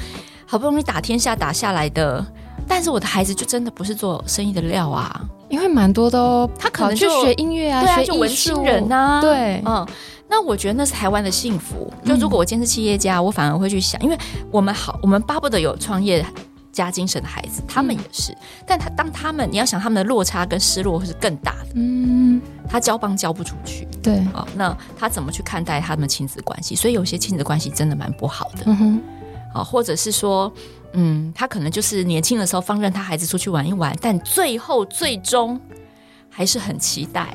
[0.45, 2.25] 好不容易打天下打下来的，
[2.67, 5.21] 但是我的孩子就真的不是做生意的料啊。
[5.47, 9.85] 因为蛮多都，他可能去学音乐啊，学就文青人啊，对，嗯，
[10.31, 11.93] 那我觉得那是台湾的幸福。
[12.05, 14.17] 就如果我坚持企业家，我反而会去想，因为
[14.49, 16.25] 我们好，我们巴不得有创业
[16.71, 18.33] 家精神的孩子，他们也是。
[18.65, 21.71] 但他当他们，你要想他们的落差跟失落会是更大的。
[21.75, 26.75] 嗯，他交棒交不出去，对，哦，那他怎么去看待他们亲子关系？
[26.75, 28.63] 所以有些亲子关系真的蛮不好的。
[28.67, 29.01] 嗯哼，
[29.53, 30.51] 啊，或者是说。
[30.93, 35.57] 嗯，他可能就是年轻的时候放任他孩子出去玩一玩，但最后最终
[36.29, 37.33] 还是很期待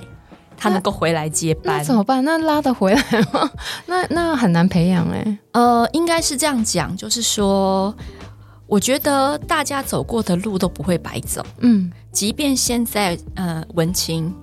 [0.57, 1.79] 他能够回来接班。
[1.79, 2.25] 那，怎么办？
[2.25, 3.51] 那拉得回来吗？
[3.87, 5.38] 那那很难培养哎。
[5.53, 7.95] 呃，应该是这样讲，就是说，
[8.66, 11.45] 我觉得大家走过的路都不会白走。
[11.59, 14.35] 嗯，即便现在呃文青，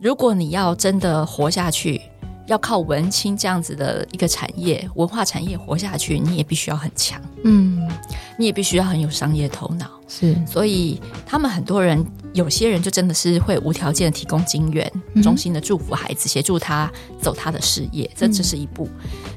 [0.00, 2.00] 如果你要真的活下去。
[2.48, 7.90] 要靠文青这样子的一个产业，文化产业活下去，你也必须要很强，嗯，
[8.38, 10.32] 你也必须要很有商业头脑，是。
[10.46, 18.86] 所以他们很多人，有些人就真的是会无条件的提供金援，衷心的祝福孩子，协助他走他的事业，这只是一步。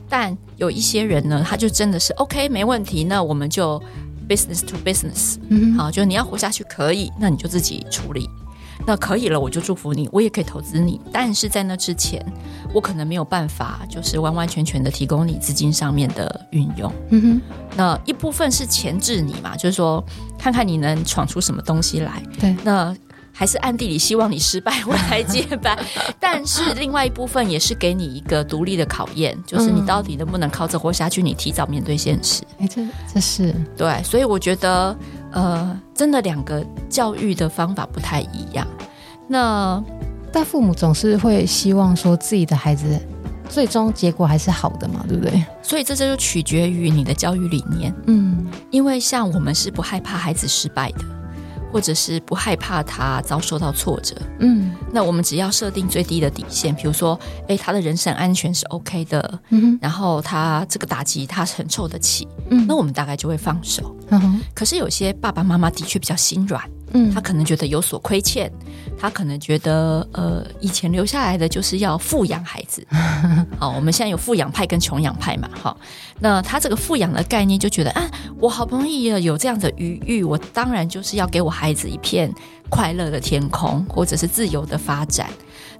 [0.09, 3.81] 但有一些人呢，他就真的是 OK，没问题，那我们就
[4.27, 8.29] business to business，嗯，好，就你要活下去可以，那你就自己处理。
[8.87, 10.99] 那可以了，我就祝福你，我也可以投资你。
[11.11, 12.25] 但是在那之前，
[12.73, 16.91] 我可能没有办法，就是完完全全的提供你资金上面的运用。
[17.09, 17.41] 嗯哼，
[17.75, 20.03] 那一部分是前置你嘛，就是说
[20.39, 22.23] 看看你能闯出什么东西来。
[22.39, 22.95] 对，那
[23.31, 25.77] 还是暗地里希望你失败，我来接班。
[26.19, 31.21] 但是另外一部分也是给你一个独立的考验，就是你到底能不能靠着活下去？
[31.21, 32.41] 你提早面对现实。
[32.57, 32.81] 哎，这
[33.13, 34.97] 这是对，所以我觉得。
[35.31, 38.67] 呃，真的两个教育的方法不太一样。
[39.27, 39.79] 那
[40.33, 42.99] 但父母总是会希望说自己的孩子
[43.49, 45.43] 最终结果还是好的嘛，对不对？
[45.61, 47.93] 所以这就取决于你的教育理念。
[48.07, 50.99] 嗯，因为像我们是不害怕孩子失败的。
[51.71, 63.95] 或者是不害怕他遭受到挫折，嗯，那我们只要设定最低的底线，比如说，诶，他的人身安全是 OK 的，嗯，然后他这个打击他承受得起，嗯，那我们大概就会放手。
[64.09, 66.67] 嗯哼，可是有些爸爸妈妈的确比较心软。
[66.93, 68.51] 嗯，他可能觉得有所亏欠，
[68.97, 72.85] 他可能觉得，呃，以前留下来的就是要富养孩子。
[73.59, 75.75] 好，我们现在有富养派跟穷养派嘛，哈，
[76.19, 82.33] 那他这个富养的概念就觉得，啊，我好不容易有这样的余裕，我当然就是要给我孩子一片
[82.69, 85.29] 快乐的天空，或者是自由的发展。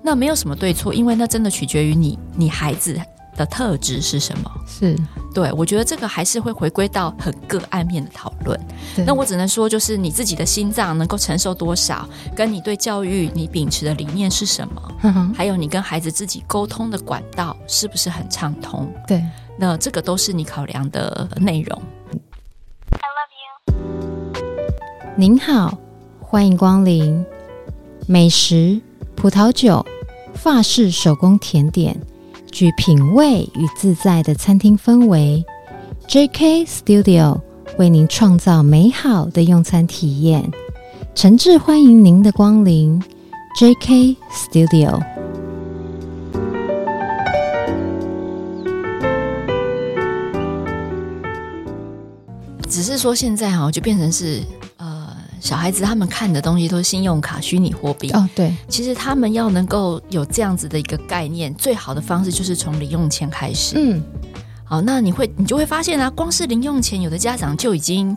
[0.02, 3.00] 那没有什么对错，因为那真的取决于你，你孩子。
[3.40, 4.52] 的特质是什么？
[4.68, 5.00] 是
[5.34, 8.60] 对，我觉得这个还是会回归到很个案面的讨论。
[9.06, 18.92] 那我只能说，就是你自己的心脏能够承受多少，跟你对教育你秉持的理念是什么，嗯、还有你跟孩子自己沟通的管道是不是很畅通？
[19.08, 19.24] 对，
[19.58, 21.82] 那这个都是你考量的内容。
[22.92, 23.32] I love
[23.74, 25.14] you。
[25.16, 25.78] 您好，
[26.20, 27.26] 欢迎光临
[28.06, 28.82] 美食、
[29.16, 29.86] 葡萄酒、
[30.34, 31.98] 法式手工甜点。
[32.52, 35.44] 具品味与自在的餐厅氛围
[36.08, 37.40] ，JK Studio
[37.78, 40.50] 为您创造美好的用餐体验，
[41.16, 43.02] 诚挚欢迎您的光临。
[43.60, 45.00] JK Studio。
[52.68, 54.42] 只是说现在哈，就变成是，
[55.40, 58.28] 小孩子他们看的东西都是信用卡、虚拟货币哦。
[58.36, 63.76] 对，其实他们要能够有这样子的一个概念，最好的方式就是从零用钱开始。
[63.78, 64.04] 嗯，
[64.64, 68.16] 好，那你会你就会发现啊，光是零用钱，有的家长就已经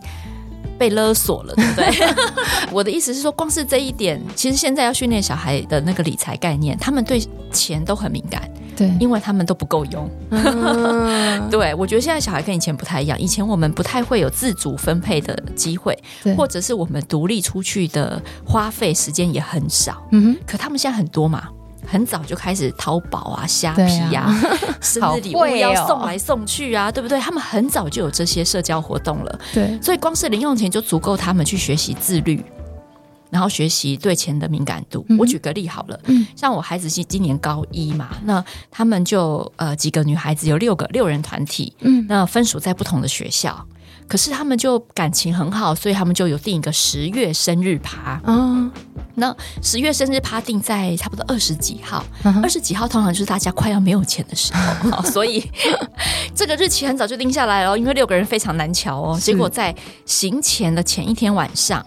[0.82, 1.86] 被勒索了，对不对？
[2.72, 8.42] 我的意思是说，光是这一点，其实现在要训练小孩的那个理财概念，他们对钱都很敏感。
[8.74, 10.10] 对，因为他们都不够用。
[10.30, 13.20] 嗯、 对，我觉得现在小孩跟以前不太一样。
[13.20, 15.96] 以前我们不太会有自主分配的机会，
[16.36, 20.02] 或者是我们独立出去的花费时间也很少。
[20.10, 21.48] 嗯哼，可他们现在很多嘛，
[21.86, 24.32] 很早就开始淘宝啊、虾皮啊，
[24.80, 27.18] 生日礼物要送来送去啊，对不对？
[27.20, 29.40] 他们很早就有这些社交活动了。
[29.52, 32.44] 对，所以光是零用钱就足够他们去学习自律。
[33.30, 35.06] 然后学习对钱的敏感度。
[35.08, 43.66] 嗯、我举个例好了，嗯、像我孩子是今年高一嘛，那他们就呃几个女孩子有六个六人团体，嗯，那分属在不同的学校，
[44.08, 48.70] 可是他们就感情很好，所以他们就有定一个十月生日趴，嗯，
[49.14, 52.04] 那十月生日趴定在差不多二十几号，
[52.42, 55.42] 二十、嗯、几号通常就是大家快要没有钱的时候， 所以
[56.34, 61.84] 这个日期很早就定下来了，因为六个人非常难瞧哦，结果在行前的前一天晚上。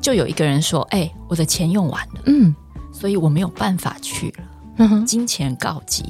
[0.00, 2.54] 就有一个人说：“哎、欸，我的钱用完了，嗯，
[2.92, 4.44] 所以我没有办法去了，
[4.76, 6.04] 嗯、金钱告急。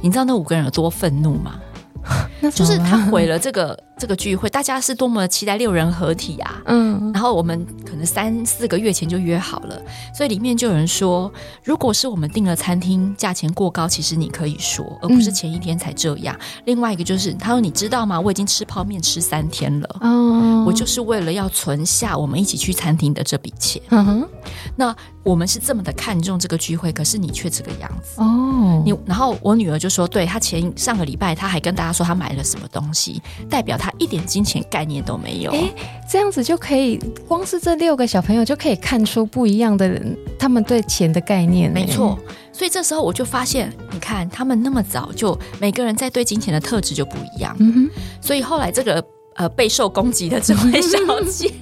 [0.00, 1.60] 你知道那五个人有多愤怒吗？
[2.54, 6.60] 就是他毁了这个。”这个聚会，大家是多么期待六人合体啊！
[6.66, 9.82] 嗯，然后我们可能三四个月前就约好了，
[10.14, 11.32] 所以里面就有人说，
[11.64, 16.36] 如果是我们订了餐厅，价钱过高，其实你可以说，而不是前一天才这样。
[16.38, 18.20] 嗯、另外一个就是，他说你知道吗？
[18.20, 23.80] 我已经吃泡面吃三天了，哦，我就是为了要存下我们一起去餐厅的这笔钱。
[23.88, 24.28] 嗯哼，
[24.76, 24.94] 那
[25.26, 28.80] 我们是这么的看重这个聚会，可是你却这个样子哦。
[28.86, 33.92] 你然后我女儿就说，对，她前上个礼拜，她还跟大家说她买了什么东西，代表她。
[33.98, 35.68] 一点金钱概念都没有，哎，
[36.08, 41.72] 这样子就可以，光是这六个小朋友就可以看出不一样的人，他们对钱的概念。
[41.72, 42.16] 没错，
[42.52, 47.56] 所以这时候我就发现，你看他们那么早就每个人在对金钱的特质就不一样。
[47.58, 49.04] 嗯哼，所以后来这个。
[49.36, 50.98] 呃，备受攻击的这位小
[51.30, 51.52] 姐，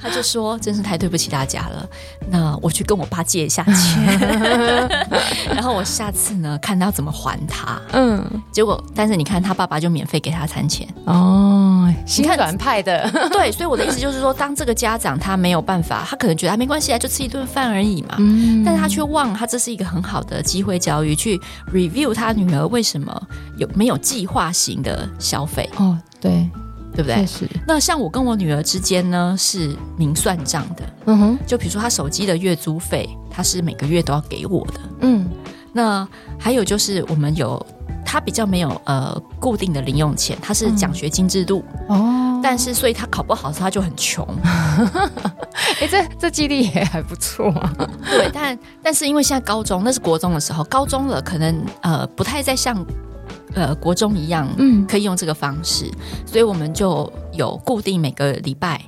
[0.00, 1.86] 她就说：“真是太对不起大家了。
[2.30, 4.88] 那我去跟我爸借一下钱，
[5.54, 7.78] 然后我下次呢，看他怎么还他。
[7.92, 13.10] 嗯，结果，但是你看，他爸爸就免费给他餐钱哦，心软派的。
[13.30, 18.14] 对，所以我的意思就是说，当这个家长他没有办法，他可能觉得他没关系啊，就吃一顿饭而已嘛。
[18.18, 21.38] 嗯，但是他却忘了，他这是一个很好的机会教育，去
[21.72, 23.22] review 他女儿为什么
[23.58, 25.68] 有没有计划型的消费。
[25.76, 26.48] 哦，对。
[26.94, 27.26] 对不对？
[27.26, 27.48] 是。
[27.66, 30.82] 那像我跟我女儿之间呢，是明算账的。
[31.06, 31.38] 嗯哼。
[31.46, 34.80] 就比如说，她手机的月租费，她是每个月都要给我的。
[35.00, 35.28] 嗯。
[35.72, 36.06] 那
[36.38, 37.64] 还有就是，我们有
[38.04, 41.64] 她比较没有呃固定的零用钱，她是奖学金制度。
[41.88, 42.40] 哦。
[42.42, 44.26] 但是，所以她考不好的时候，她就很穷。
[45.80, 47.72] 哎，这这激励也还不错啊。
[48.10, 52.84] 对，但但是因为现在高中，那是国中的时候，高中了可能呃不太再像。
[53.54, 58.80] 呃，国中一样，嗯，可以用这个方式，嗯、所以我们就有固定每个礼拜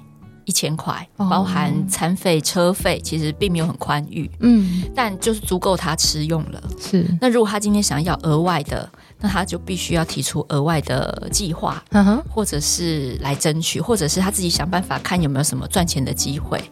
[0.45, 6.63] 一千块，哦、包含餐费、车费，其实并没有很宽裕，嗯，但就是足够他吃用了。
[6.81, 8.89] 是，那如果他今天想要额外的，
[9.21, 16.63] 那他就必须要提出额外的计划，嗯哼，或者是来争取，或者是他自己想办法看有没有什么赚钱的机会。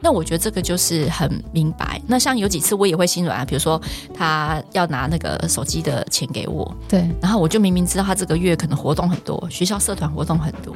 [0.00, 2.00] 那我觉得这个就是很明白。
[2.06, 3.80] 那像有几次我也会心软啊，比如说
[4.14, 10.74] 他要拿那个手机的钱给我，对，然后我就明明知道他这个月可能活动很多，学校社团活动很多，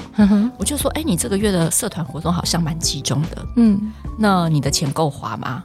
[0.58, 5.62] 我就说，哎，你这个月的社团活动好像蛮集中的，嗯，那你的钱够花吗？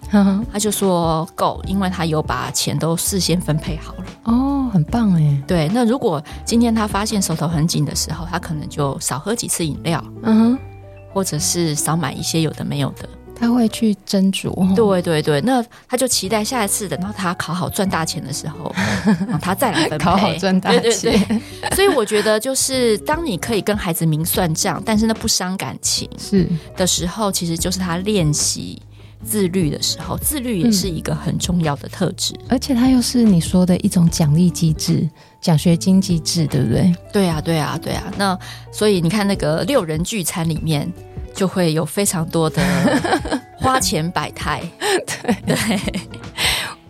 [0.51, 4.05] 他就说够，因为他有把钱都事先分配好了。
[4.23, 5.43] 哦，很棒哎。
[5.47, 10.59] 对，那如果今天他发现手头很紧的时候，他可能就少喝几次饮料，嗯哼，
[11.13, 13.07] 或者是少买一些有的没有的。
[13.37, 18.73] 他会去斟酌，对对对，那他就期待下一次等到他考好赚大钱的时候，
[19.41, 20.05] 他再来分配。
[20.05, 20.81] 考好赚大钱。
[20.81, 21.41] 对对对，
[21.75, 26.47] 所以我觉得就是当你可以跟孩子明算账，但是那不伤感情是。
[26.77, 28.81] 的时候，其实就是他练习
[29.23, 30.17] 自律的时候。
[30.17, 35.07] 自律也是一个很重要的特质，而且它又是你说的一种奖励机制、
[35.39, 36.95] 奖学金机制，对不对？
[37.13, 38.11] 对啊，对啊，对啊。
[38.17, 38.37] 那
[38.71, 40.91] 所以你看那个六人聚餐里面。
[41.35, 42.63] 就会有非常多的
[43.57, 45.79] 花钱百态，对 对。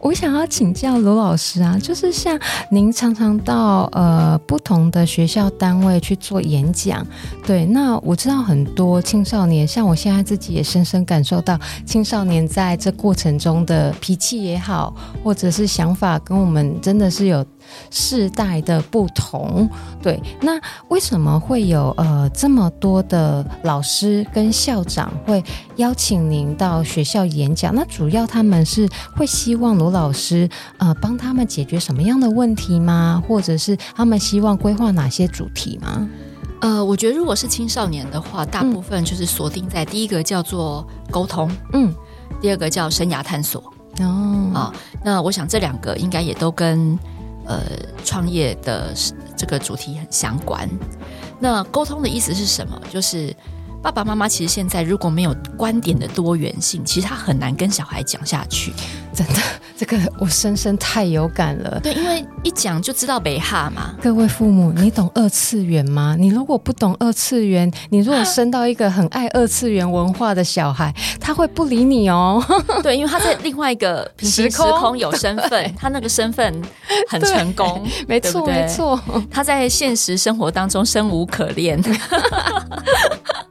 [0.06, 2.40] 我想要请教罗老师啊，就是像
[2.70, 7.04] 您常常到呃不同的学校单位去做演讲，
[7.44, 14.94] 对，那我知道很多青少年，像我现在自己也深深感受到青少年在这过程中的脾气也好，
[15.24, 17.44] 或者是想法跟我们真的是有。
[17.90, 19.68] 世代的不同，
[20.00, 20.52] 对，那
[20.90, 25.44] 为什么会有呃这么多的老师跟校长会
[25.78, 27.74] 邀请您到学校演讲？
[27.74, 33.24] 那主要他们是会希望罗老师呃帮他们解决什么样的问题吗？
[33.28, 36.08] 或者是他们希望规划哪些主题吗？
[36.62, 41.94] 呃，我觉得如果是青少年的话，大部分就是锁定在第一个叫做沟通，嗯，
[42.42, 43.62] 第二个叫生涯探索，
[44.00, 44.74] 哦，啊，
[45.04, 46.98] 那我想这两个应该也都跟。
[47.48, 47.62] 呃，
[48.04, 48.92] 创业的
[49.38, 50.68] 这个主题很相关。
[51.40, 52.82] 那沟通的意思是什么？
[52.90, 53.32] 就是。
[53.86, 58.74] 爸爸妈妈其实现在如果没有观点的多元性，其实他很难跟小孩讲下去。
[59.14, 59.36] 真的，
[59.78, 61.80] 这个我深深太有感了。
[61.82, 63.94] 对，因为一讲就知道北哈嘛。
[64.02, 66.16] 各位父母，你懂二次元吗？
[66.18, 72.44] 你如果不懂二次元，你如果生到一个很爱二次元文化的小孩， 他会不理你哦。
[72.82, 76.60] 对，因为他在另外一个平行时空有身份，他那个身份
[77.08, 79.00] 很成功，没错没错。
[79.30, 81.80] 他在现实生活当中生无可恋。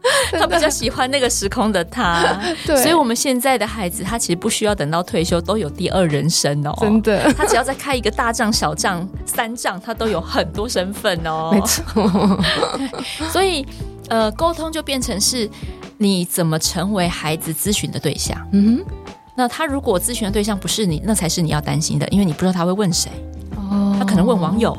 [0.38, 12.40] 他比较喜欢那个时空的他， 对，所以我们现在的孩子，他其实不需要等到退休都有第二人生哦，真的， 他只要再开一个大账、小账、三账，他都有很多身份哦，没错。
[13.30, 13.66] 所以，
[14.08, 15.48] 呃，沟通就变成是
[15.98, 18.36] 你怎么成为孩子咨询的对象。
[18.52, 18.94] 嗯哼，
[19.34, 23.10] 那他如果咨询的对象不是你，那才是你要担心的，因为你不知道他会问谁，
[23.56, 24.76] 哦，他可能问网友。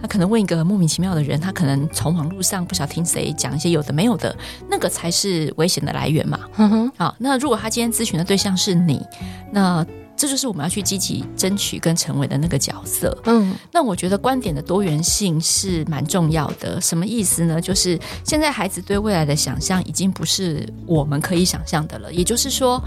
[0.00, 4.36] 他可能问一个莫名其妙的人，他可能从网络上不晓得听谁讲一些有的没有的，
[4.70, 6.38] 那个才是危险的来源嘛。
[6.56, 9.04] 嗯哼，好，那如果他今天咨询的对象是你，
[9.52, 9.84] 那
[10.16, 13.16] 这就是我们要去积极争取跟成为的那个角色。
[13.26, 16.80] 嗯，那我觉得观点的多元性是蛮重要的。
[16.80, 17.60] 什么意思呢？
[17.60, 22.12] 就是现在孩子对未来的想象已经不是我们可以想象的了。
[22.12, 22.82] 也就是说，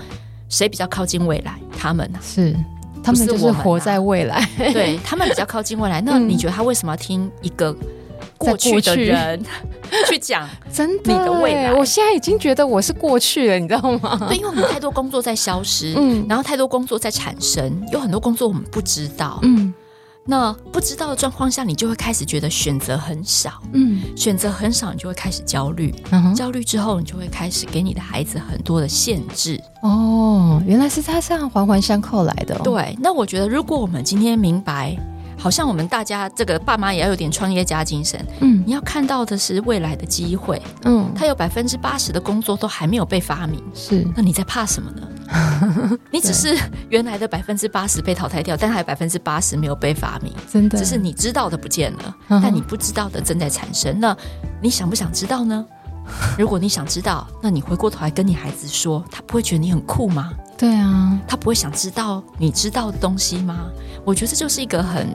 [0.47, 1.59] 谁比较靠近未来？
[1.77, 2.19] 他们呢？
[2.21, 2.55] 是。
[3.11, 6.01] 他们就是活在未来，对 他们比较靠近未来。
[6.01, 7.75] 那你觉得他为什么要听一个
[8.37, 9.41] 过去的人
[10.09, 10.47] 去讲？
[10.71, 14.17] 真的，你的未来，我现在已经觉得我是过去了，你知道吗？
[14.29, 19.73] 对，因为我们太多工作在消失，嗯，然后太多工作在产生，有很多工作我们不知道，嗯。
[20.25, 29.59] 那不知道的状况下，你就会开始觉得选择很少，嗯，选择很少，你就会开始焦虑，嗯，焦虑之后，你就会开始给你的孩子很多的限制。
[29.81, 32.61] 哦，原来是他这样环环相扣来的哦。
[32.63, 34.95] 对，那我觉得，如果我们今天明白，
[35.39, 45.07] 好像我们大家这个爸妈也要有点创业家精神，嗯，你要看到的是未来的机会，嗯，他有百分之八十的工作都还没有被发明，是，那你在怕什么呢？
[46.11, 46.57] 你只是
[46.89, 50.77] 原来的百分之八十被淘汰掉，但还有百分之八十没有被发明，真的。
[50.77, 53.99] 只是你知道的不见了，嗯、但你不知道的正在产生。
[53.99, 54.15] 那
[54.61, 55.65] 你想不想知道呢？
[56.37, 60.31] 如果你想知道，那你回过头来跟你孩子说，他不会觉得你很酷吗？
[60.57, 63.67] 对啊，他不会想知道你知道的东西吗？
[64.03, 65.07] 我觉得这就是一个很。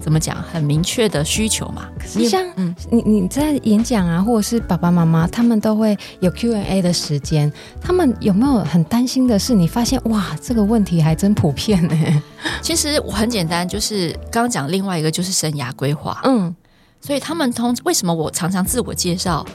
[0.00, 0.36] 怎么讲？
[0.52, 1.88] 很明确的需求嘛。
[1.98, 7.50] 可是像嗯，你你在演讲啊，或者是爸爸妈妈，他们都会有 Q&A 的时间。
[7.80, 12.22] 他们有没有很担心的是，你发现哇，这个问题还真普遍呢？
[12.60, 16.20] 其实我很简单，就是刚刚讲另外一个就是生涯规划。
[16.24, 16.54] 嗯，
[17.00, 19.46] 所以他们通为什么我常常自我介绍？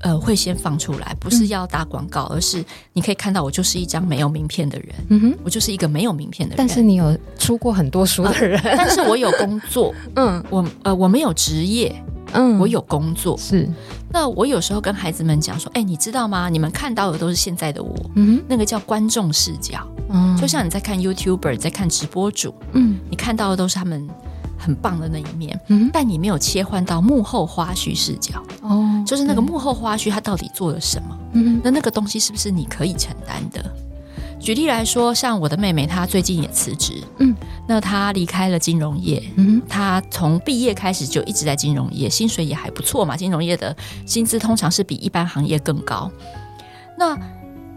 [0.00, 6.56] 呃，会先放出来，不是要打广告，嗯，而是你可以看到我就是一张没有名片的人，嗯哼，我就是一个没有名片的人。
[6.56, 11.94] 但是你有出过很多书的人，呃，但是我有工作， 嗯，我呃我没有职业，
[12.32, 13.68] 嗯，我有工作，是。
[14.10, 16.48] 那我有时候跟孩子们讲说，哎，你知道吗？
[16.48, 24.08] 你们看到的都是现在的我，嗯，那个叫观众视角，嗯，就像你在看 YouTuber，在看直播主，嗯，你看到的都是他们。
[24.58, 31.18] 很棒的那一面，嗯，但你没有切换到幕后花絮视角哦，就是那个幕后花絮，他到底做了什么？
[31.32, 33.64] 嗯，那那个东西是不是你可以承担的？
[34.40, 37.34] 举例来说，像我的妹妹，她最近也辞职，嗯，
[37.66, 46.10] 那她离开了金融业，嗯，她从毕业开始就一直在金融业，薪水也还不错嘛，金融业的薪资通常是比一般行业更高。
[46.96, 47.16] 那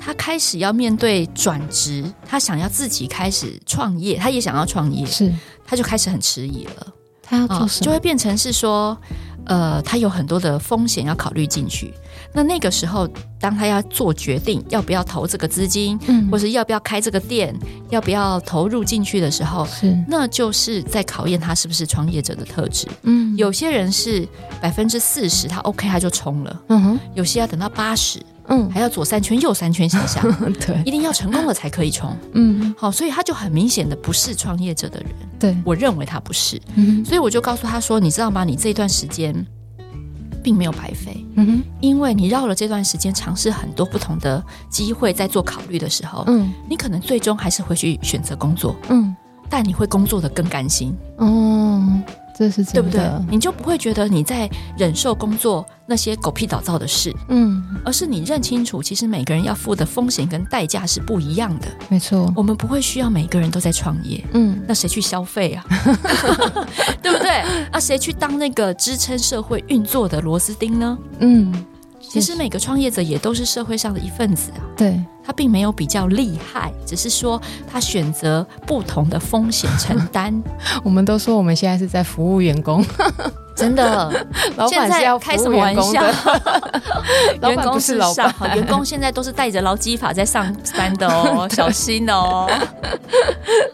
[0.04, 5.32] 她开始要面对转职，他想要自己开始创业，他也想要创业，是。
[5.64, 6.88] 他就开始很迟疑了，
[7.22, 7.86] 他要做什么？
[7.86, 8.98] 就会变成是说，
[9.46, 11.94] 呃，他有很多的风险要考虑进去。
[12.34, 13.08] 那那个时候，
[13.40, 17.58] 当他要做决定要不要投这个资金，嗯，或是要不要开这个店，
[17.90, 22.86] 要不要投入进去的时候，是，那就是在考验他是不是创业者的特质。
[23.04, 24.28] 嗯，有些人是
[24.60, 26.62] 百分之四十，他 OK，他就冲了。
[26.68, 28.20] 嗯哼，有些要等到八十，
[28.52, 30.24] 嗯，还要左三圈右三圈想想，
[30.66, 38.44] 对，一定要成功了才可以冲，嗯，好，所以他就很明显的不是创业者的人，对，我认为他不是，嗯，所以我就告诉他说，你知道吗？
[38.44, 39.34] 你这一段时间
[40.44, 49.16] 并没有白费，嗯哼，因为你绕了这段时间，尝试很多不同的机会，在做考虑的时候，嗯，你可能最终还是会去选择工作，嗯，
[49.50, 51.82] 但你会工作的更甘心，哦。
[52.50, 53.02] 这是对不对？
[53.30, 61.68] 你就不会觉得你在忍受工作那些狗屁倒灶的事，嗯，而是你认清楚，其实每个人要付的风险跟代价是不一样的。
[61.88, 65.64] 没错，我们不会需要每个人都在创业，嗯，那谁去消费啊？
[67.04, 67.30] 对不对？
[67.72, 70.98] 啊，谁去当那个支撑社会运作的螺丝钉呢？
[71.20, 71.54] 嗯。
[72.00, 77.42] 其实每个创业者也都是社会上的一份子啊，对，他并没有比较厉害，只是说
[77.72, 80.34] 他选择不同的风险承担。
[80.84, 82.84] 我们都说我们现在是在服务员工，
[83.56, 84.12] 真的，
[84.56, 86.04] 老板是要开什么玩笑？
[87.48, 92.50] 员工是老板，员工现在都是带着劳基法在上班的哦，小心哦。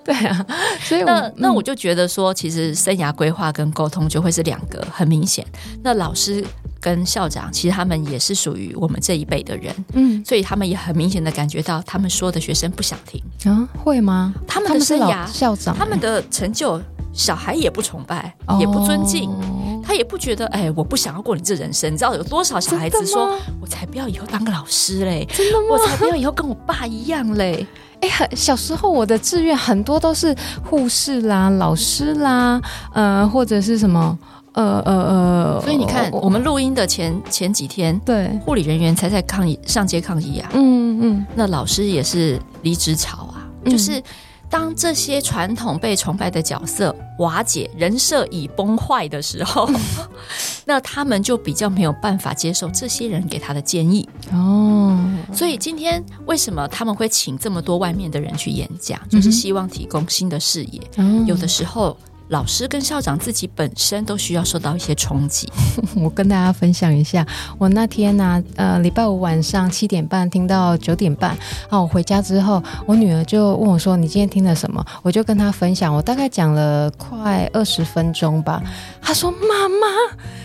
[0.04, 0.46] 对啊，
[0.82, 5.46] 所以那那我就觉得说，其实生涯规划跟沟通就会是两个很明显。
[5.84, 6.44] 那老师。
[6.80, 13.22] 跟校长，其实他们也是属于我们这一辈的人，嗯，所以他们也很明显的感觉到，他们说的学生不想听
[13.52, 14.34] 啊，会吗？
[14.48, 16.82] 他们的生涯，校长，他们的成就，
[17.14, 21.92] 小孩也不崇拜，也不尊敬，哦、他也不觉得，哎，我不想要过你这人生。
[21.92, 25.68] 你知道有多少小孩子说，我才不要以后当个老师嘞，真的吗？
[25.72, 27.66] 我才不要以后跟我爸一样嘞。
[28.00, 32.62] 哎，很小时候我的志愿很多都是护士啦、老师啦，
[32.94, 34.18] 呃，或者是什么。
[34.58, 44.02] 呃呃呃，所以你看，我们录音的前前几天，对，护理人员才在抗议上街抗议啊，嗯嗯，那老师也是离职潮啊，嗯、就是
[44.50, 49.70] 当这些传统被崇拜的角色瓦解、人设已崩坏的时候，
[50.66, 54.10] 那他们就比较没有办法接受这些人给他的建议。
[54.34, 54.98] 哦。
[55.32, 61.96] 所以今天为什么他们会请这么多外面的人去演讲，就是希望提供新的视野，嗯、有的时候。
[62.30, 65.50] 老师跟校长自己本身都需要受到一些冲击。
[65.96, 67.26] 我跟大家分享一下，
[67.58, 71.32] 我那天呢、呃，礼拜五晚上七点半听到九点半，
[71.70, 78.62] 啊，我回家之后，我女儿就问我说：“你今天听了什么？”我就跟她分享，我大概讲了快二十分钟吧。
[79.02, 79.88] 她说：“妈妈，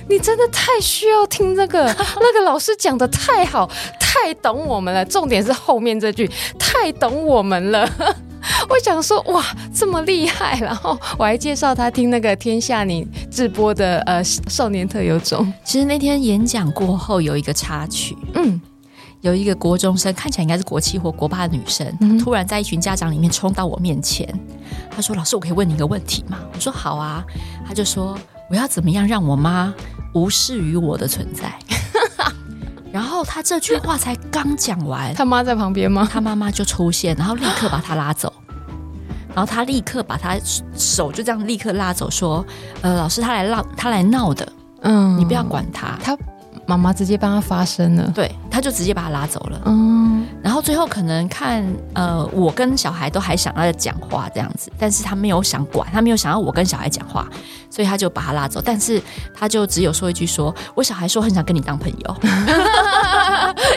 [0.09, 1.85] 你真的太需要听这个，
[2.21, 3.69] 那个老师讲得太好，
[3.99, 5.05] 太懂我们了。
[5.05, 7.89] 重点是后面这句，太懂我们了。”
[8.69, 10.59] 我想说哇，这么厉害！
[10.61, 15.53] 然后我还介绍他听那个天下你直播的呃少年特有种。
[15.65, 18.61] 其实那天演讲过后有一个插曲，嗯，
[19.21, 24.29] 有一个国中生看起来应该是国七或国八的女生，嗯、突然在一群家长里面冲到我面前，
[24.91, 27.25] 她说：“老师，我可以问你一个问题吗？”我说：“好啊。”
[27.67, 28.19] 她就说
[28.51, 29.73] ：“我要怎么样让我妈
[30.15, 31.53] 无视于我的存在？”
[32.93, 36.07] 然后他这句话才刚讲完，他妈在旁边吗？
[36.11, 38.31] 他妈妈就出现，然后立刻把他拉走，
[39.35, 40.37] 然后他立刻把他
[40.77, 42.45] 手就这样立刻拉走，说
[42.83, 44.47] ：“呃，老师他来闹，他来闹的，
[44.83, 46.17] 嗯，你不要管他。”他
[46.67, 50.27] 妈妈直接帮他发声了，对，他就直接把他拉走了，嗯。
[50.43, 57.27] 然后最后可能看，呃，我跟小孩都还想要讲话这样子，但是他没有想管，他没有想要我跟小孩讲话。
[57.71, 59.03] 所以他就把他拉走，但是
[59.35, 62.17] 他就只有说一句说：“说我小孩说很想跟你当朋友。”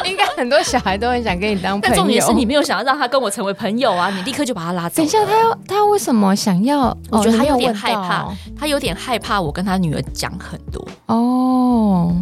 [0.04, 1.96] 应该很多小孩都很想跟你当朋友。
[2.04, 4.10] 重点是你没有想要让他跟我成为朋友啊！
[4.10, 4.98] 你立刻就把他拉走。
[4.98, 6.96] 等一下，他要他为什么想要？
[7.10, 8.28] 我觉得他有点害怕，
[8.60, 12.14] 他有点害怕我跟他女儿讲很多哦，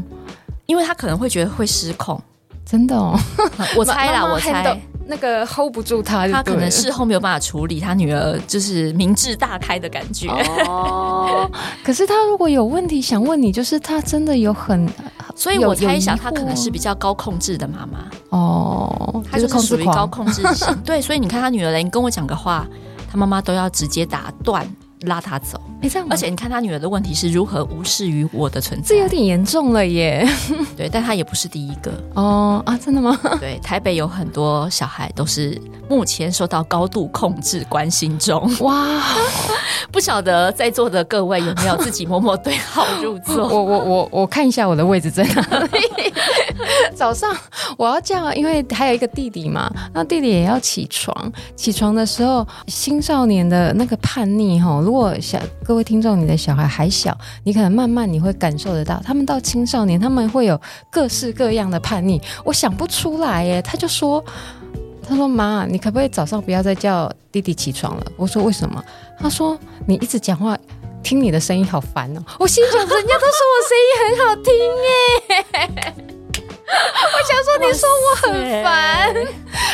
[0.73, 2.19] 因为他可能会觉得会失控。
[2.65, 3.15] 真的哦，
[3.77, 4.81] 我猜啦，我猜。
[5.05, 10.29] 那个 hold 不住他，他可能事后没有办法处理他女儿就是明智大开的感觉。
[10.65, 11.47] 哦，
[11.83, 14.89] 可是他如果有问题想问你，就是他真的有很，
[15.35, 18.07] 所以我猜想他可能是比较高控制的妈妈。
[18.29, 20.75] 哦，他就是属于高控制型。
[20.83, 22.65] 对，所以你看他女儿来，你跟我讲个话，
[23.11, 24.65] 他妈妈都要直接打断。
[25.05, 30.25] 拉他走，哎，这样，而且你看他女儿的问题是如何无视于我的存在，这有点严重了耶。
[30.77, 33.19] 对，但他也不是第一个哦啊，真的吗？
[33.37, 38.49] 对，台北有很多小孩都是目前受到高度控制关心中。
[38.61, 39.03] 哇，
[39.91, 43.45] 不晓得在座的各位有没有自己默默对号入座？
[43.45, 46.13] 我我我我看一下我的位置在哪里。
[46.95, 47.35] 早上
[47.77, 51.31] 我要叫，因为还有一个弟弟嘛，那弟弟也要起床。
[51.55, 62.21] 起床的时候，青少年的那个叛逆哈，如果小各位听众，你的小孩还小，你可能慢慢你会感受得到，他们到青少年，他们会有各式各样的叛逆。
[62.43, 64.23] 我想不出来耶，他就说，
[65.07, 68.05] 他说妈，你可不可以早上不要再叫弟弟起床了？
[68.15, 68.83] 我说为什么？
[69.19, 70.57] 他说你一直讲话，
[71.01, 72.23] 听你的声音好烦哦。
[72.39, 74.53] 我心想，人家都说我声音很好听
[75.93, 76.03] 耶。
[77.13, 79.15] 我想说，你说我很烦。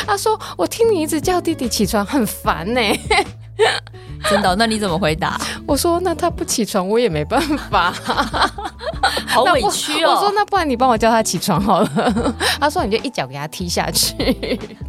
[0.06, 2.80] 他说，我听你一直叫弟弟起床很烦呢。
[4.28, 4.54] 真的？
[4.56, 5.40] 那你怎么回答？
[5.66, 7.40] 我说，那他不起床，我也没办
[7.70, 7.92] 法。
[9.26, 10.12] 好委屈哦！
[10.12, 12.34] 我说，那不然你帮我叫他起床好了。
[12.60, 14.12] 他说，你就一脚给他踢下去。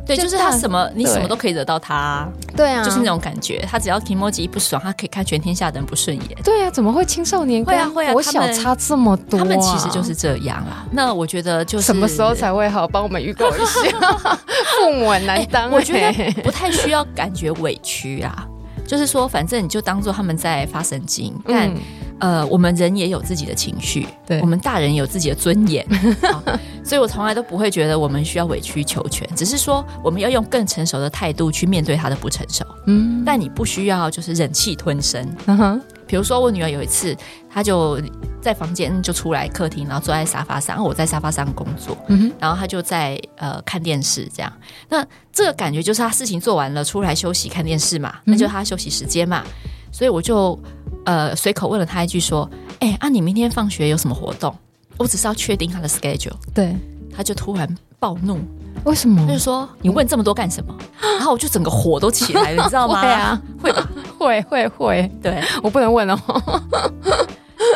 [0.05, 2.27] 对，就是他什么，你什么都可以惹到他。
[2.55, 3.65] 对啊，就是那种感觉。
[3.69, 6.37] 他只要提莫吉一不爽，他可以看全天下的人不顺眼。
[6.43, 8.13] 对啊，怎么会青少年会啊会啊？
[8.13, 10.85] 我小差这么多，他们其实就是这样啊。
[10.91, 12.87] 那我觉得就是什么时候才会好？
[12.87, 14.37] 帮我们预告一下。
[14.79, 18.45] 父母很难当，我觉得不太需要感觉委屈啊。
[18.91, 21.79] 就是说，反正你就当做他们在发神经，但、嗯、
[22.19, 25.87] 呃，我们人也有自己的情绪，对，我们大人有自己的尊严，
[26.83, 32.65] 所以我从来都不会觉得我们需要委曲求全，只是说我们要用更成熟的态度去面对他的不成熟。
[32.87, 35.25] 嗯，但你不需要就是忍气吞声。
[35.45, 37.15] 嗯哼，比如说我女儿有一次，
[37.49, 37.97] 她就
[38.41, 41.97] 在房间就出来客厅，然后坐在沙发上，我在沙发上工作，
[42.39, 44.51] 然后他就在呃看电视这样，
[44.89, 45.05] 那。
[45.33, 49.41] 这个感觉就是他事情做完了，出来休息看电视嘛，那就是他休息时间嘛。
[49.45, 50.59] 嗯、所以我就
[51.05, 52.47] 呃随口问了他一句说
[52.79, 54.53] ：“哎、欸，啊，你明天放学有什么活动？”
[54.99, 56.33] 我只是要确定他的 schedule。
[56.53, 56.75] 对，
[57.15, 57.65] 他就突然
[57.97, 58.41] 暴怒，
[58.83, 59.25] 为什么？
[59.25, 63.01] 他就说：“你问这么多干什么？” 然后我就整个火都起来了，你知道吗？
[63.01, 63.89] 对啊，会吧？
[64.19, 66.19] 会会会，对，我不能问哦。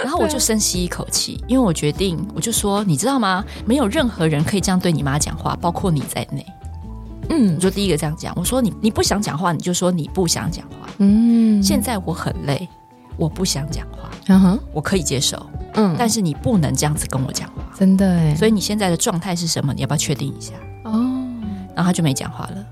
[0.04, 3.44] 然后我就深吸一口气，因为我决定，我就说：“你知道吗？
[3.66, 6.46] 没有任何人可以这样对你妈讲话，包括你在内。”
[7.30, 10.88] 嗯，我就第一个这样讲，我说你你不想讲话，你就说你不想讲话。
[11.00, 12.68] 嗯，现在我很累，
[13.18, 14.10] 我不想讲话。
[14.28, 15.44] 嗯哼，我可以接受。
[15.74, 18.36] 嗯，但是你不能这样子跟我讲话，真的哎。
[18.36, 19.74] 所以你现在的状态是什么？
[19.74, 20.54] 你要不要确定一下？
[20.84, 20.94] 哦，
[21.76, 22.66] 然后他就没讲话了。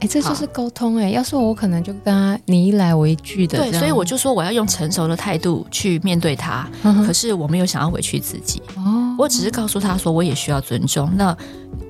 [0.00, 1.10] 哎，这就是沟通哎。
[1.10, 3.58] 要是我，可能就跟他你一来我一句的。
[3.58, 6.68] 对，所以我就说我要用成熟的态度去面对他。
[7.06, 8.62] 可是我没有想要委屈自己。
[8.76, 11.10] 哦，我只是告诉他说，我也需要尊重。
[11.16, 11.36] 那。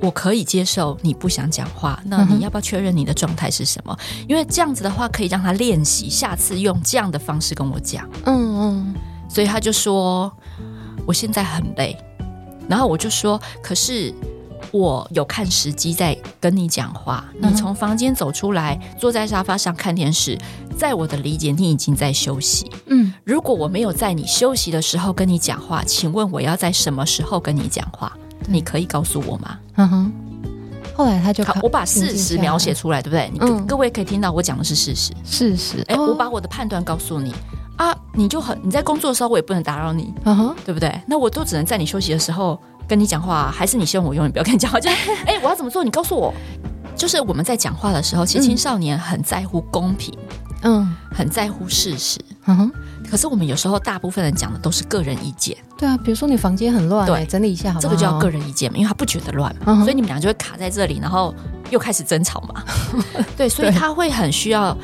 [0.00, 3.96] 我可以接受你不想讲话，那你要不要确认你的状态是什么？
[4.28, 8.08] 因为这样子的话可以让他练习，下次用这样的方式跟我讲。
[8.24, 8.94] 嗯嗯，
[9.28, 10.32] 所以他就说
[11.04, 11.96] 我现在很累，
[12.68, 14.14] 然后我就说，可是
[14.70, 17.24] 我有看时机在跟你讲话。
[17.40, 20.38] 你从房间走出来，坐在沙发上看电视，
[20.76, 22.70] 在我的理解，你已经在休息。
[22.86, 28.12] 嗯，如果我没有在你休息的时候跟你讲话，请问我要在什么时候跟你讲话？
[28.46, 29.58] 你可以告诉我吗？
[29.76, 30.12] 嗯哼。
[30.94, 33.30] 后来他就好，我把事实描写出来，对不对？
[33.32, 35.84] 你、嗯、各位可以听到我讲的是事实，事实。
[35.86, 37.32] 哎，我把我的判断告诉你
[37.76, 41.00] 啊，你就很你在工作的时候，我也不能打扰你，嗯哼，对不对？
[41.06, 44.78] 那我都只能在你休息的时候跟你讲话，还是你希望我永远不要跟你讲话？
[44.80, 45.84] 就是哎，我要怎么做？
[45.84, 46.32] 你告诉我。
[46.96, 50.12] 就是我们在讲话的时候，其实青少年很在乎公平，
[50.62, 52.72] 嗯，很在乎事实，嗯哼。
[53.08, 57.88] 可是我们有时候大部分人讲的都是个人意见，对啊，比如说你房间很乱，对，整理一下好不好？
[57.88, 61.32] 这个就叫个人意见嘛，因为他不觉得乱嘛，嗯、所以你们俩就会卡在这里，然后
[61.70, 62.62] 又开始争吵嘛。
[63.36, 64.76] 对，所以他会很需要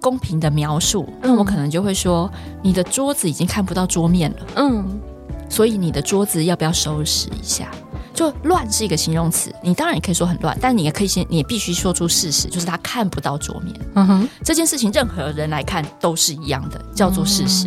[0.00, 1.08] 公平的描述。
[1.22, 2.28] 那我可能就会说，
[2.62, 5.00] 你的桌子已经看不到桌面了，嗯，
[5.50, 7.70] 所以你的桌子要不要收拾一下？
[8.12, 13.74] 就乱是一个形容词，你当然也可以说很乱，但你也可以先，你也必须说出事实，就是他看不到桌面。
[13.94, 17.66] 嗯哼，这件事情任何人来看都是一样的，叫做事实。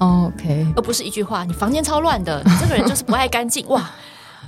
[0.00, 3.64] 嗯、OK，而不是一句话，你房间超乱的，你这个人就是不爱干净。
[3.68, 3.88] 哇，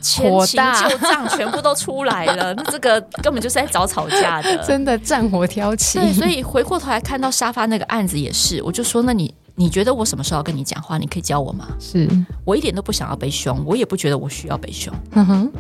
[0.00, 6.00] 前情旧账全部都出来了， 那这个根本就是在找吵架的， 真的战火挑起。
[6.00, 9.32] 对，所以回过头来看到沙发那个案子也是，我就说，那你。
[9.56, 10.98] 你觉得我什么时候要跟你讲话？
[10.98, 11.68] 你可以教我吗？
[11.78, 12.08] 是
[12.44, 14.92] 我一点都不想要被凶，我也不觉得我需要被凶。
[15.12, 15.52] 嗯哼，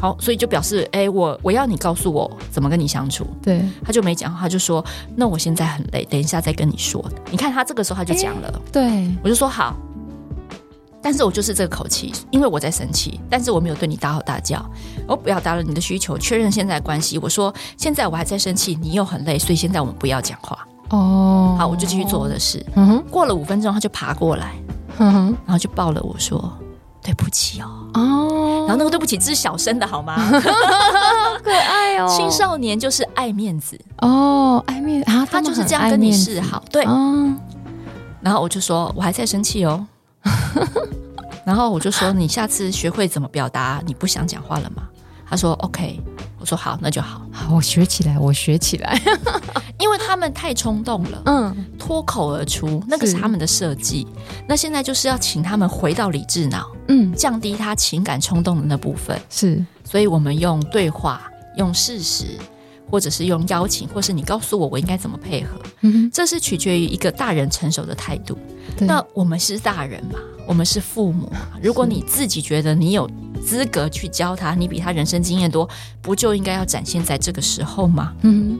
[0.00, 3.26] 好，所以就表示，哎、欸，我我要你告诉我怎么跟你相处。
[3.42, 4.84] 对，他就没讲话，他就说，
[5.14, 7.04] 那我现在很累，等一下再跟你说。
[7.30, 9.76] 你看他这个时候他就讲了，欸、对，我就说好，
[11.02, 14.64] 但是我就是这个口气，因为我在生气，但是我没有对你大吼大叫，
[15.06, 17.18] 我表达了你的需求，确认现在关系。
[17.18, 20.66] 我说现在我还在生气，你又很累，所以现在我们不要讲话。
[20.90, 22.64] 哦，oh, 好，我就继续做我的事。
[22.74, 24.54] 嗯哼，过了五分钟，他就爬过来，
[24.98, 26.52] 嗯哼，然后就抱了我说
[27.02, 30.14] ：“对不起哦。”哦，然后那个对不起只是小声的好吗？
[30.16, 30.30] 好
[31.42, 32.08] 可爱哦。
[32.08, 36.62] 青少年就是爱面子哦，爱面子啊，他就是这样跟你示好。
[36.70, 37.38] 对，嗯。
[38.20, 39.86] 然后我就说：“我还在生气哦。
[41.46, 44.82] ”然后我就说：“你下次学会怎么表达你不想讲话了吗？”
[45.28, 46.00] 他说：“OK。”
[46.40, 49.00] 我说：“好，那就好。”好，我学起来，我学起来。
[49.78, 54.06] 因为他们太冲动了，嗯，脱口而出，那个是他们的设计。
[54.48, 59.20] 那现在就是要请他们回到理智脑，嗯，降低他情感冲动的那部分。
[59.28, 62.38] 是，所以我们用对话，用事实，
[62.90, 65.60] 或者是用邀请，或是你告诉我我应该怎么配合。
[65.82, 68.38] 嗯，这是取决于一个大人成熟的态度。
[68.80, 71.40] 那我们是大人嘛，我们是父母嘛。
[71.62, 73.08] 如果你自己觉得你有
[73.44, 75.68] 资格去教他，你比他人生经验多，
[76.00, 78.14] 不就应该要展现在这个时候吗？
[78.22, 78.58] 嗯。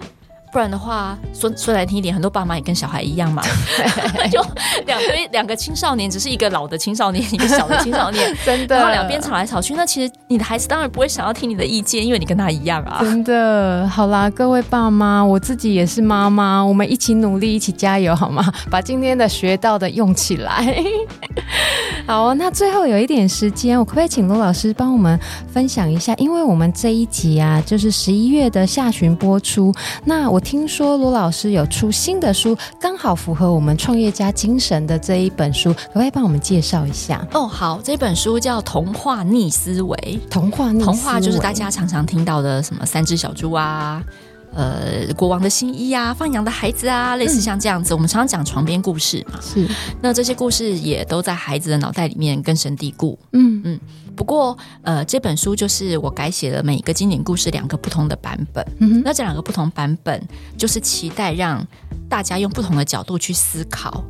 [0.57, 3.43] 不然的话，说说来听一点，很多爸妈也跟小孩一样嘛，
[4.33, 4.41] 就
[4.87, 9.75] 两堆两个青少年，只是一个老的青少年，一个小的青少年，真的，然后两边吵来吵去。
[9.75, 13.01] 那其实你的孩子当然不会想要听你的意见，因为你跟他一样啊。
[13.03, 18.51] 真的，好啦，各位爸妈，我自己也是妈妈，我们一起努力，一起加油，好吗？
[18.73, 20.75] 把今天的学到的用起来。
[22.09, 25.21] 好，那最后有一点时间，我可不可以请罗老师帮我们
[25.53, 26.15] 分享一下？
[26.15, 29.71] 因为我们这一集啊，就是十一月的下旬播出，
[30.07, 30.41] 那我。
[30.47, 37.27] 听说罗老师有出新的书，刚好符合我们创业家精神的这一本书，可不可以帮我们介绍一下？
[37.33, 39.97] 哦，好，这本书叫《童话逆思维》，
[40.31, 44.01] 童话逆思维，童话就是大家常常听到的什么三只小猪啊，
[44.57, 49.39] 呃，国王的新衣啊，放羊的孩子啊，类似像这样子，嗯、我们常常讲床边故事嘛。
[49.43, 49.69] 是，
[50.01, 53.19] 那这些故事也都在孩子的脑袋里面根深蒂固。
[53.33, 53.81] 嗯嗯。
[54.17, 58.67] 不过，呃，这本书就是我改写了每一个经典故事两个不同的版本。
[58.79, 60.19] 嗯哼，那这两个不同版本，
[60.57, 61.63] 就是期待让
[62.09, 64.03] 大家用不同的角度去思考。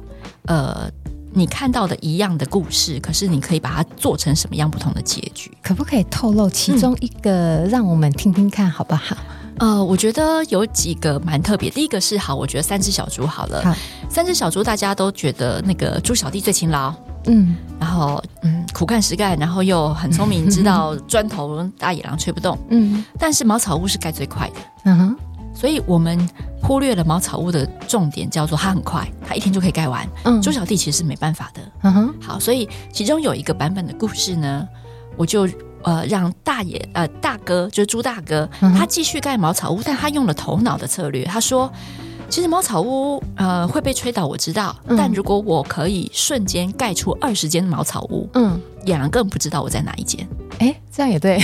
[0.47, 0.89] 呃，
[1.33, 5.51] 你看到的一样的故事，可是你可以把它做成什么样不同的结局？
[5.61, 9.17] 可不可以透露其中一个，让我们听听看，好不好？
[9.59, 11.71] 呃，我觉得有几个蛮特别。
[11.71, 13.63] 第一个是好，我觉得三只小猪好了。
[13.63, 13.75] 好，
[14.09, 16.93] 三只小猪大家都觉得那个猪小弟最勤劳。
[17.29, 22.57] 嗯，然后嗯，苦干实干，然后又很聪明，知道砖头大野狼吹不动。
[22.69, 24.55] 嗯，但是茅草屋是盖最快的。
[24.85, 25.17] 嗯哼，
[25.55, 26.17] 所以我们
[26.63, 30.09] 忽略了茅草屋的重点，叫做它很快，它一天就可以盖完。
[30.25, 31.61] 嗯，猪小弟其实是没办法的。
[31.83, 34.69] 嗯哼，好，所以其中有一个版本的故事呢，
[35.17, 35.49] 我就
[35.87, 41.73] 呃让大爷呃大哥就是朱大哥，他继续盖茅草屋，但他用了头脑的策略，他说。
[42.29, 44.75] 其实茅草屋呃会被吹倒，我知道。
[44.89, 50.27] 嗯、但如果我可以瞬间盖出二十间茅草屋，嗯，野狼根本不知道我在哪一间。
[50.59, 51.39] 哎，这样也对，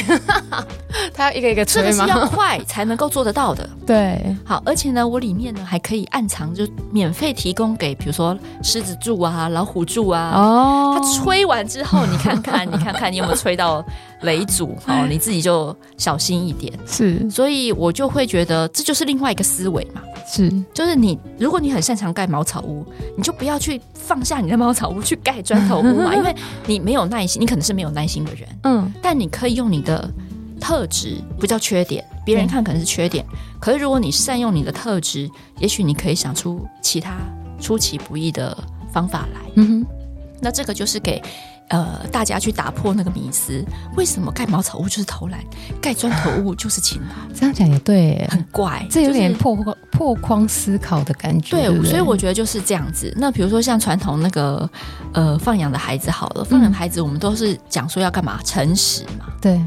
[1.13, 1.91] 他要一个一个吹吗？
[1.91, 3.69] 这个是要快才能够做得到的。
[3.87, 10.33] 对，好，而且呢，我里面呢还可以暗藏，就免费提供给，比如说狮子柱啊、老虎柱啊。
[10.35, 13.85] 哦，他吹完之后，你看看， 你看看，你有没有吹到
[14.23, 14.75] 雷组？
[14.87, 16.73] 哦，你自己就小心一点。
[16.87, 20.01] 是，所以我就会觉得这就是另外一个思维嘛。
[20.27, 22.87] 是，就是你，如果你很擅长盖茅草屋，
[23.17, 26.35] 你就不要去放下你的茅草屋去盖砖头屋嘛，因为
[26.65, 28.49] 你没有耐心，你可能是没有耐心的人。
[28.65, 28.93] 嗯。
[29.01, 30.09] 但你可以用你的
[30.61, 33.25] 特质，不叫缺点，别人看可能是缺点。
[33.33, 35.29] 嗯、可是如果你善用你的特质，
[35.59, 37.17] 也许你可以想出其他
[37.61, 38.57] 出其不意的
[38.93, 39.41] 方法来。
[39.57, 39.87] 嗯哼，
[40.41, 41.23] 那这个就是给
[41.73, 43.65] 呃大家去打破那个迷思：
[43.97, 45.41] 为什么盖茅草屋就是偷懒，
[45.81, 47.35] 盖砖头屋就是勤劳？
[47.35, 51.57] 这样讲也对，很怪，这有点破破破框思考的感觉。
[51.57, 53.13] 对，对对，所以我觉得就是这样子。
[53.17, 54.71] 那比如说像传统那个。
[55.15, 58.41] 呃，放养的孩子好了，放养的孩子我们都是讲说要干嘛？
[58.45, 59.27] 诚实嘛。
[59.43, 59.61] 对。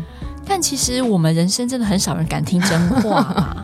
[0.43, 3.55] 但其实我们人生真的很少人敢听真话嘛。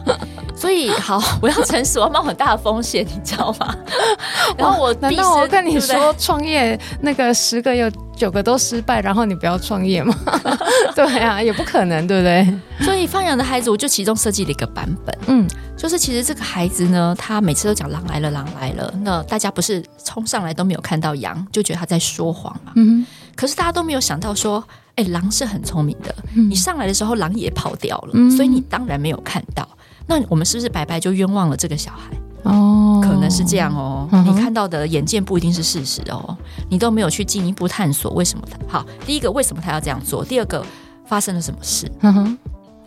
[0.61, 3.75] 所以 好，我要诚实，我要冒很大的风险，你知道吗？
[4.55, 10.15] 然后我，难道我跟你说创业那个十个有九个都失败，然后你不要创业吗？
[10.95, 12.85] 对啊，也不可能，对不对？
[12.85, 23.03] 所以放羊的孩子，我就其中设计了一个版本，嗯，就是其实这个孩子呢，他每次都讲狼来了，狼来了，那大家不是冲上来都没有看到羊，就觉得他在说谎嘛，嗯，
[23.35, 24.63] 可是大家都没有想到说，
[24.95, 29.67] 哎，狼是很聪明的，嗯，你上来的时候狼也跑掉了，嗯，所以你当然没有看到。
[30.07, 32.15] 那我们是不是白白就冤枉了这个小孩？
[32.43, 34.09] 哦，可能是这样哦。
[34.11, 36.35] 嗯、你看到的眼见不一定是事实哦，
[36.69, 38.85] 你都没有去进一步探索为什么他好。
[39.05, 40.25] 第一个，为什么他要这样做？
[40.25, 40.65] 第二个，
[41.05, 41.91] 发生了什么事？
[42.01, 42.37] 嗯哼。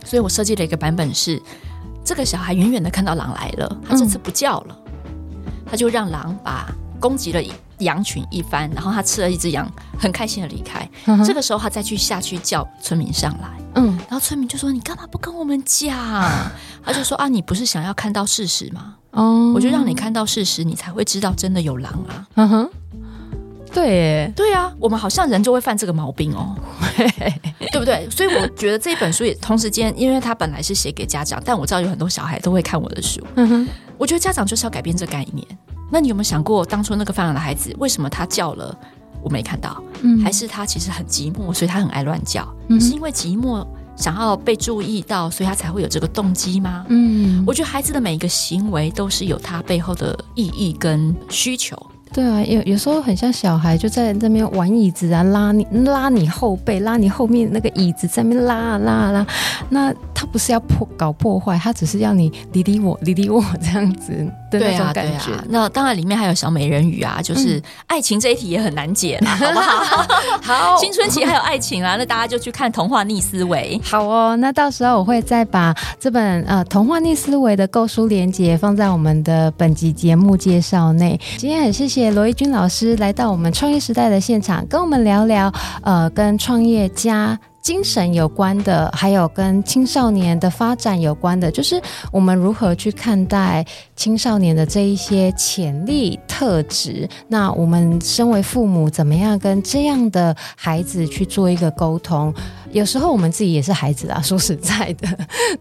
[0.03, 1.41] 所以我设计了一个版本是，
[2.03, 7.41] 这个小孩远远的看到狼来了，他这次不叫了，嗯、他就让狼把攻击了
[7.79, 9.69] 羊群一番，然后他吃了一只羊，
[9.99, 10.87] 很开心的离开。
[11.05, 13.49] 嗯、这个时候他再去下去叫村民上来。
[13.75, 15.89] 嗯，然后村民就说：“你干嘛不跟我们讲？”
[16.83, 18.95] 他就说：“啊，你不是想要看到事实吗？
[19.11, 22.69] 哦，我就让你看到事实，你才会知道真的有狼啊。”嗯哼，
[23.75, 26.55] 对，对啊，我们好像人就会犯这个毛病哦，
[27.71, 28.07] 对不对？
[28.09, 33.21] 所以我觉得这本书也同时间，因为他本来是写给家长，但我知道有很多小孩都会看我的书。
[33.35, 33.67] 嗯哼，
[33.97, 35.45] 我觉得家长就是要改变这概念。
[35.91, 38.75] 那你有没有想过，当初那个放养的孩子，为什么他叫了？
[39.21, 43.65] 我没看到，嗯，还是他其实很寂寞，所以他很爱乱叫，嗯，是因为寂寞
[43.95, 46.85] 想要被注意到，所以他才会有这个动机吗？
[46.89, 51.75] 嗯，我觉得孩子的每一个行为都是有他背后的意义跟需求，
[52.15, 59.27] 对啊，有有时候很像小孩，就在那边玩椅子啊，拉你拉你后背，拉你后面那个椅子在那边拉啊拉啊拉。
[59.67, 64.13] 那他不是要破搞破坏，他只是要你理理我 理理我这样子
[64.49, 65.11] 的那种感觉。
[65.11, 65.43] 对啊，对啊。
[65.49, 70.07] 那当然里面还有小美人鱼啊，就是爱情这一题也很难解嘛， 好不好？
[70.41, 73.77] 好，青春期还有爱情啊，那大家就去看童话逆思维。
[73.83, 81.19] 好哦，那到时候我会再把这本呃童话逆思维的购书链接放在我们的本集节目介绍内。
[81.37, 82.04] 今天很谢谢。
[82.11, 85.51] 罗一军老师来到我们创业时代的现场，跟我们聊聊，
[85.83, 97.09] 呃，跟创业家精神有关的，还有跟青少年的发展有关的，就是我们如何去看待青少年的这一些潜力特质。
[97.27, 102.31] 那我们身为父母，怎么样跟这样的孩子去做一个沟通？
[102.71, 105.07] 有时候我们自己也是孩子啊，说实在的，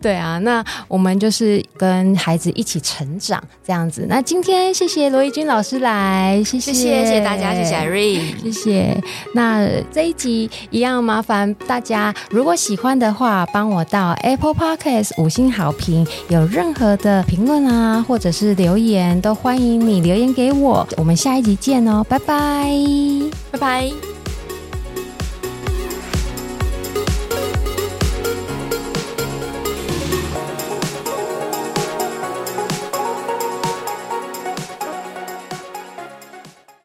[0.03, 4.05] 对啊，那我们就是跟孩子一起成长这样子。
[4.07, 9.03] 那今天谢谢罗怡君老师来，谢谢谢谢大家，谢谢 Irene，谢谢。
[9.35, 16.05] 那这一集一样麻烦大家，如果喜欢的话，帮我到 Apple Podcast 五星好评。
[16.29, 20.87] 有任何的评论啊，或者是留言，都欢迎你留言给我。
[20.97, 22.73] 我们下一集见哦，拜拜，
[23.53, 24.14] 拜拜。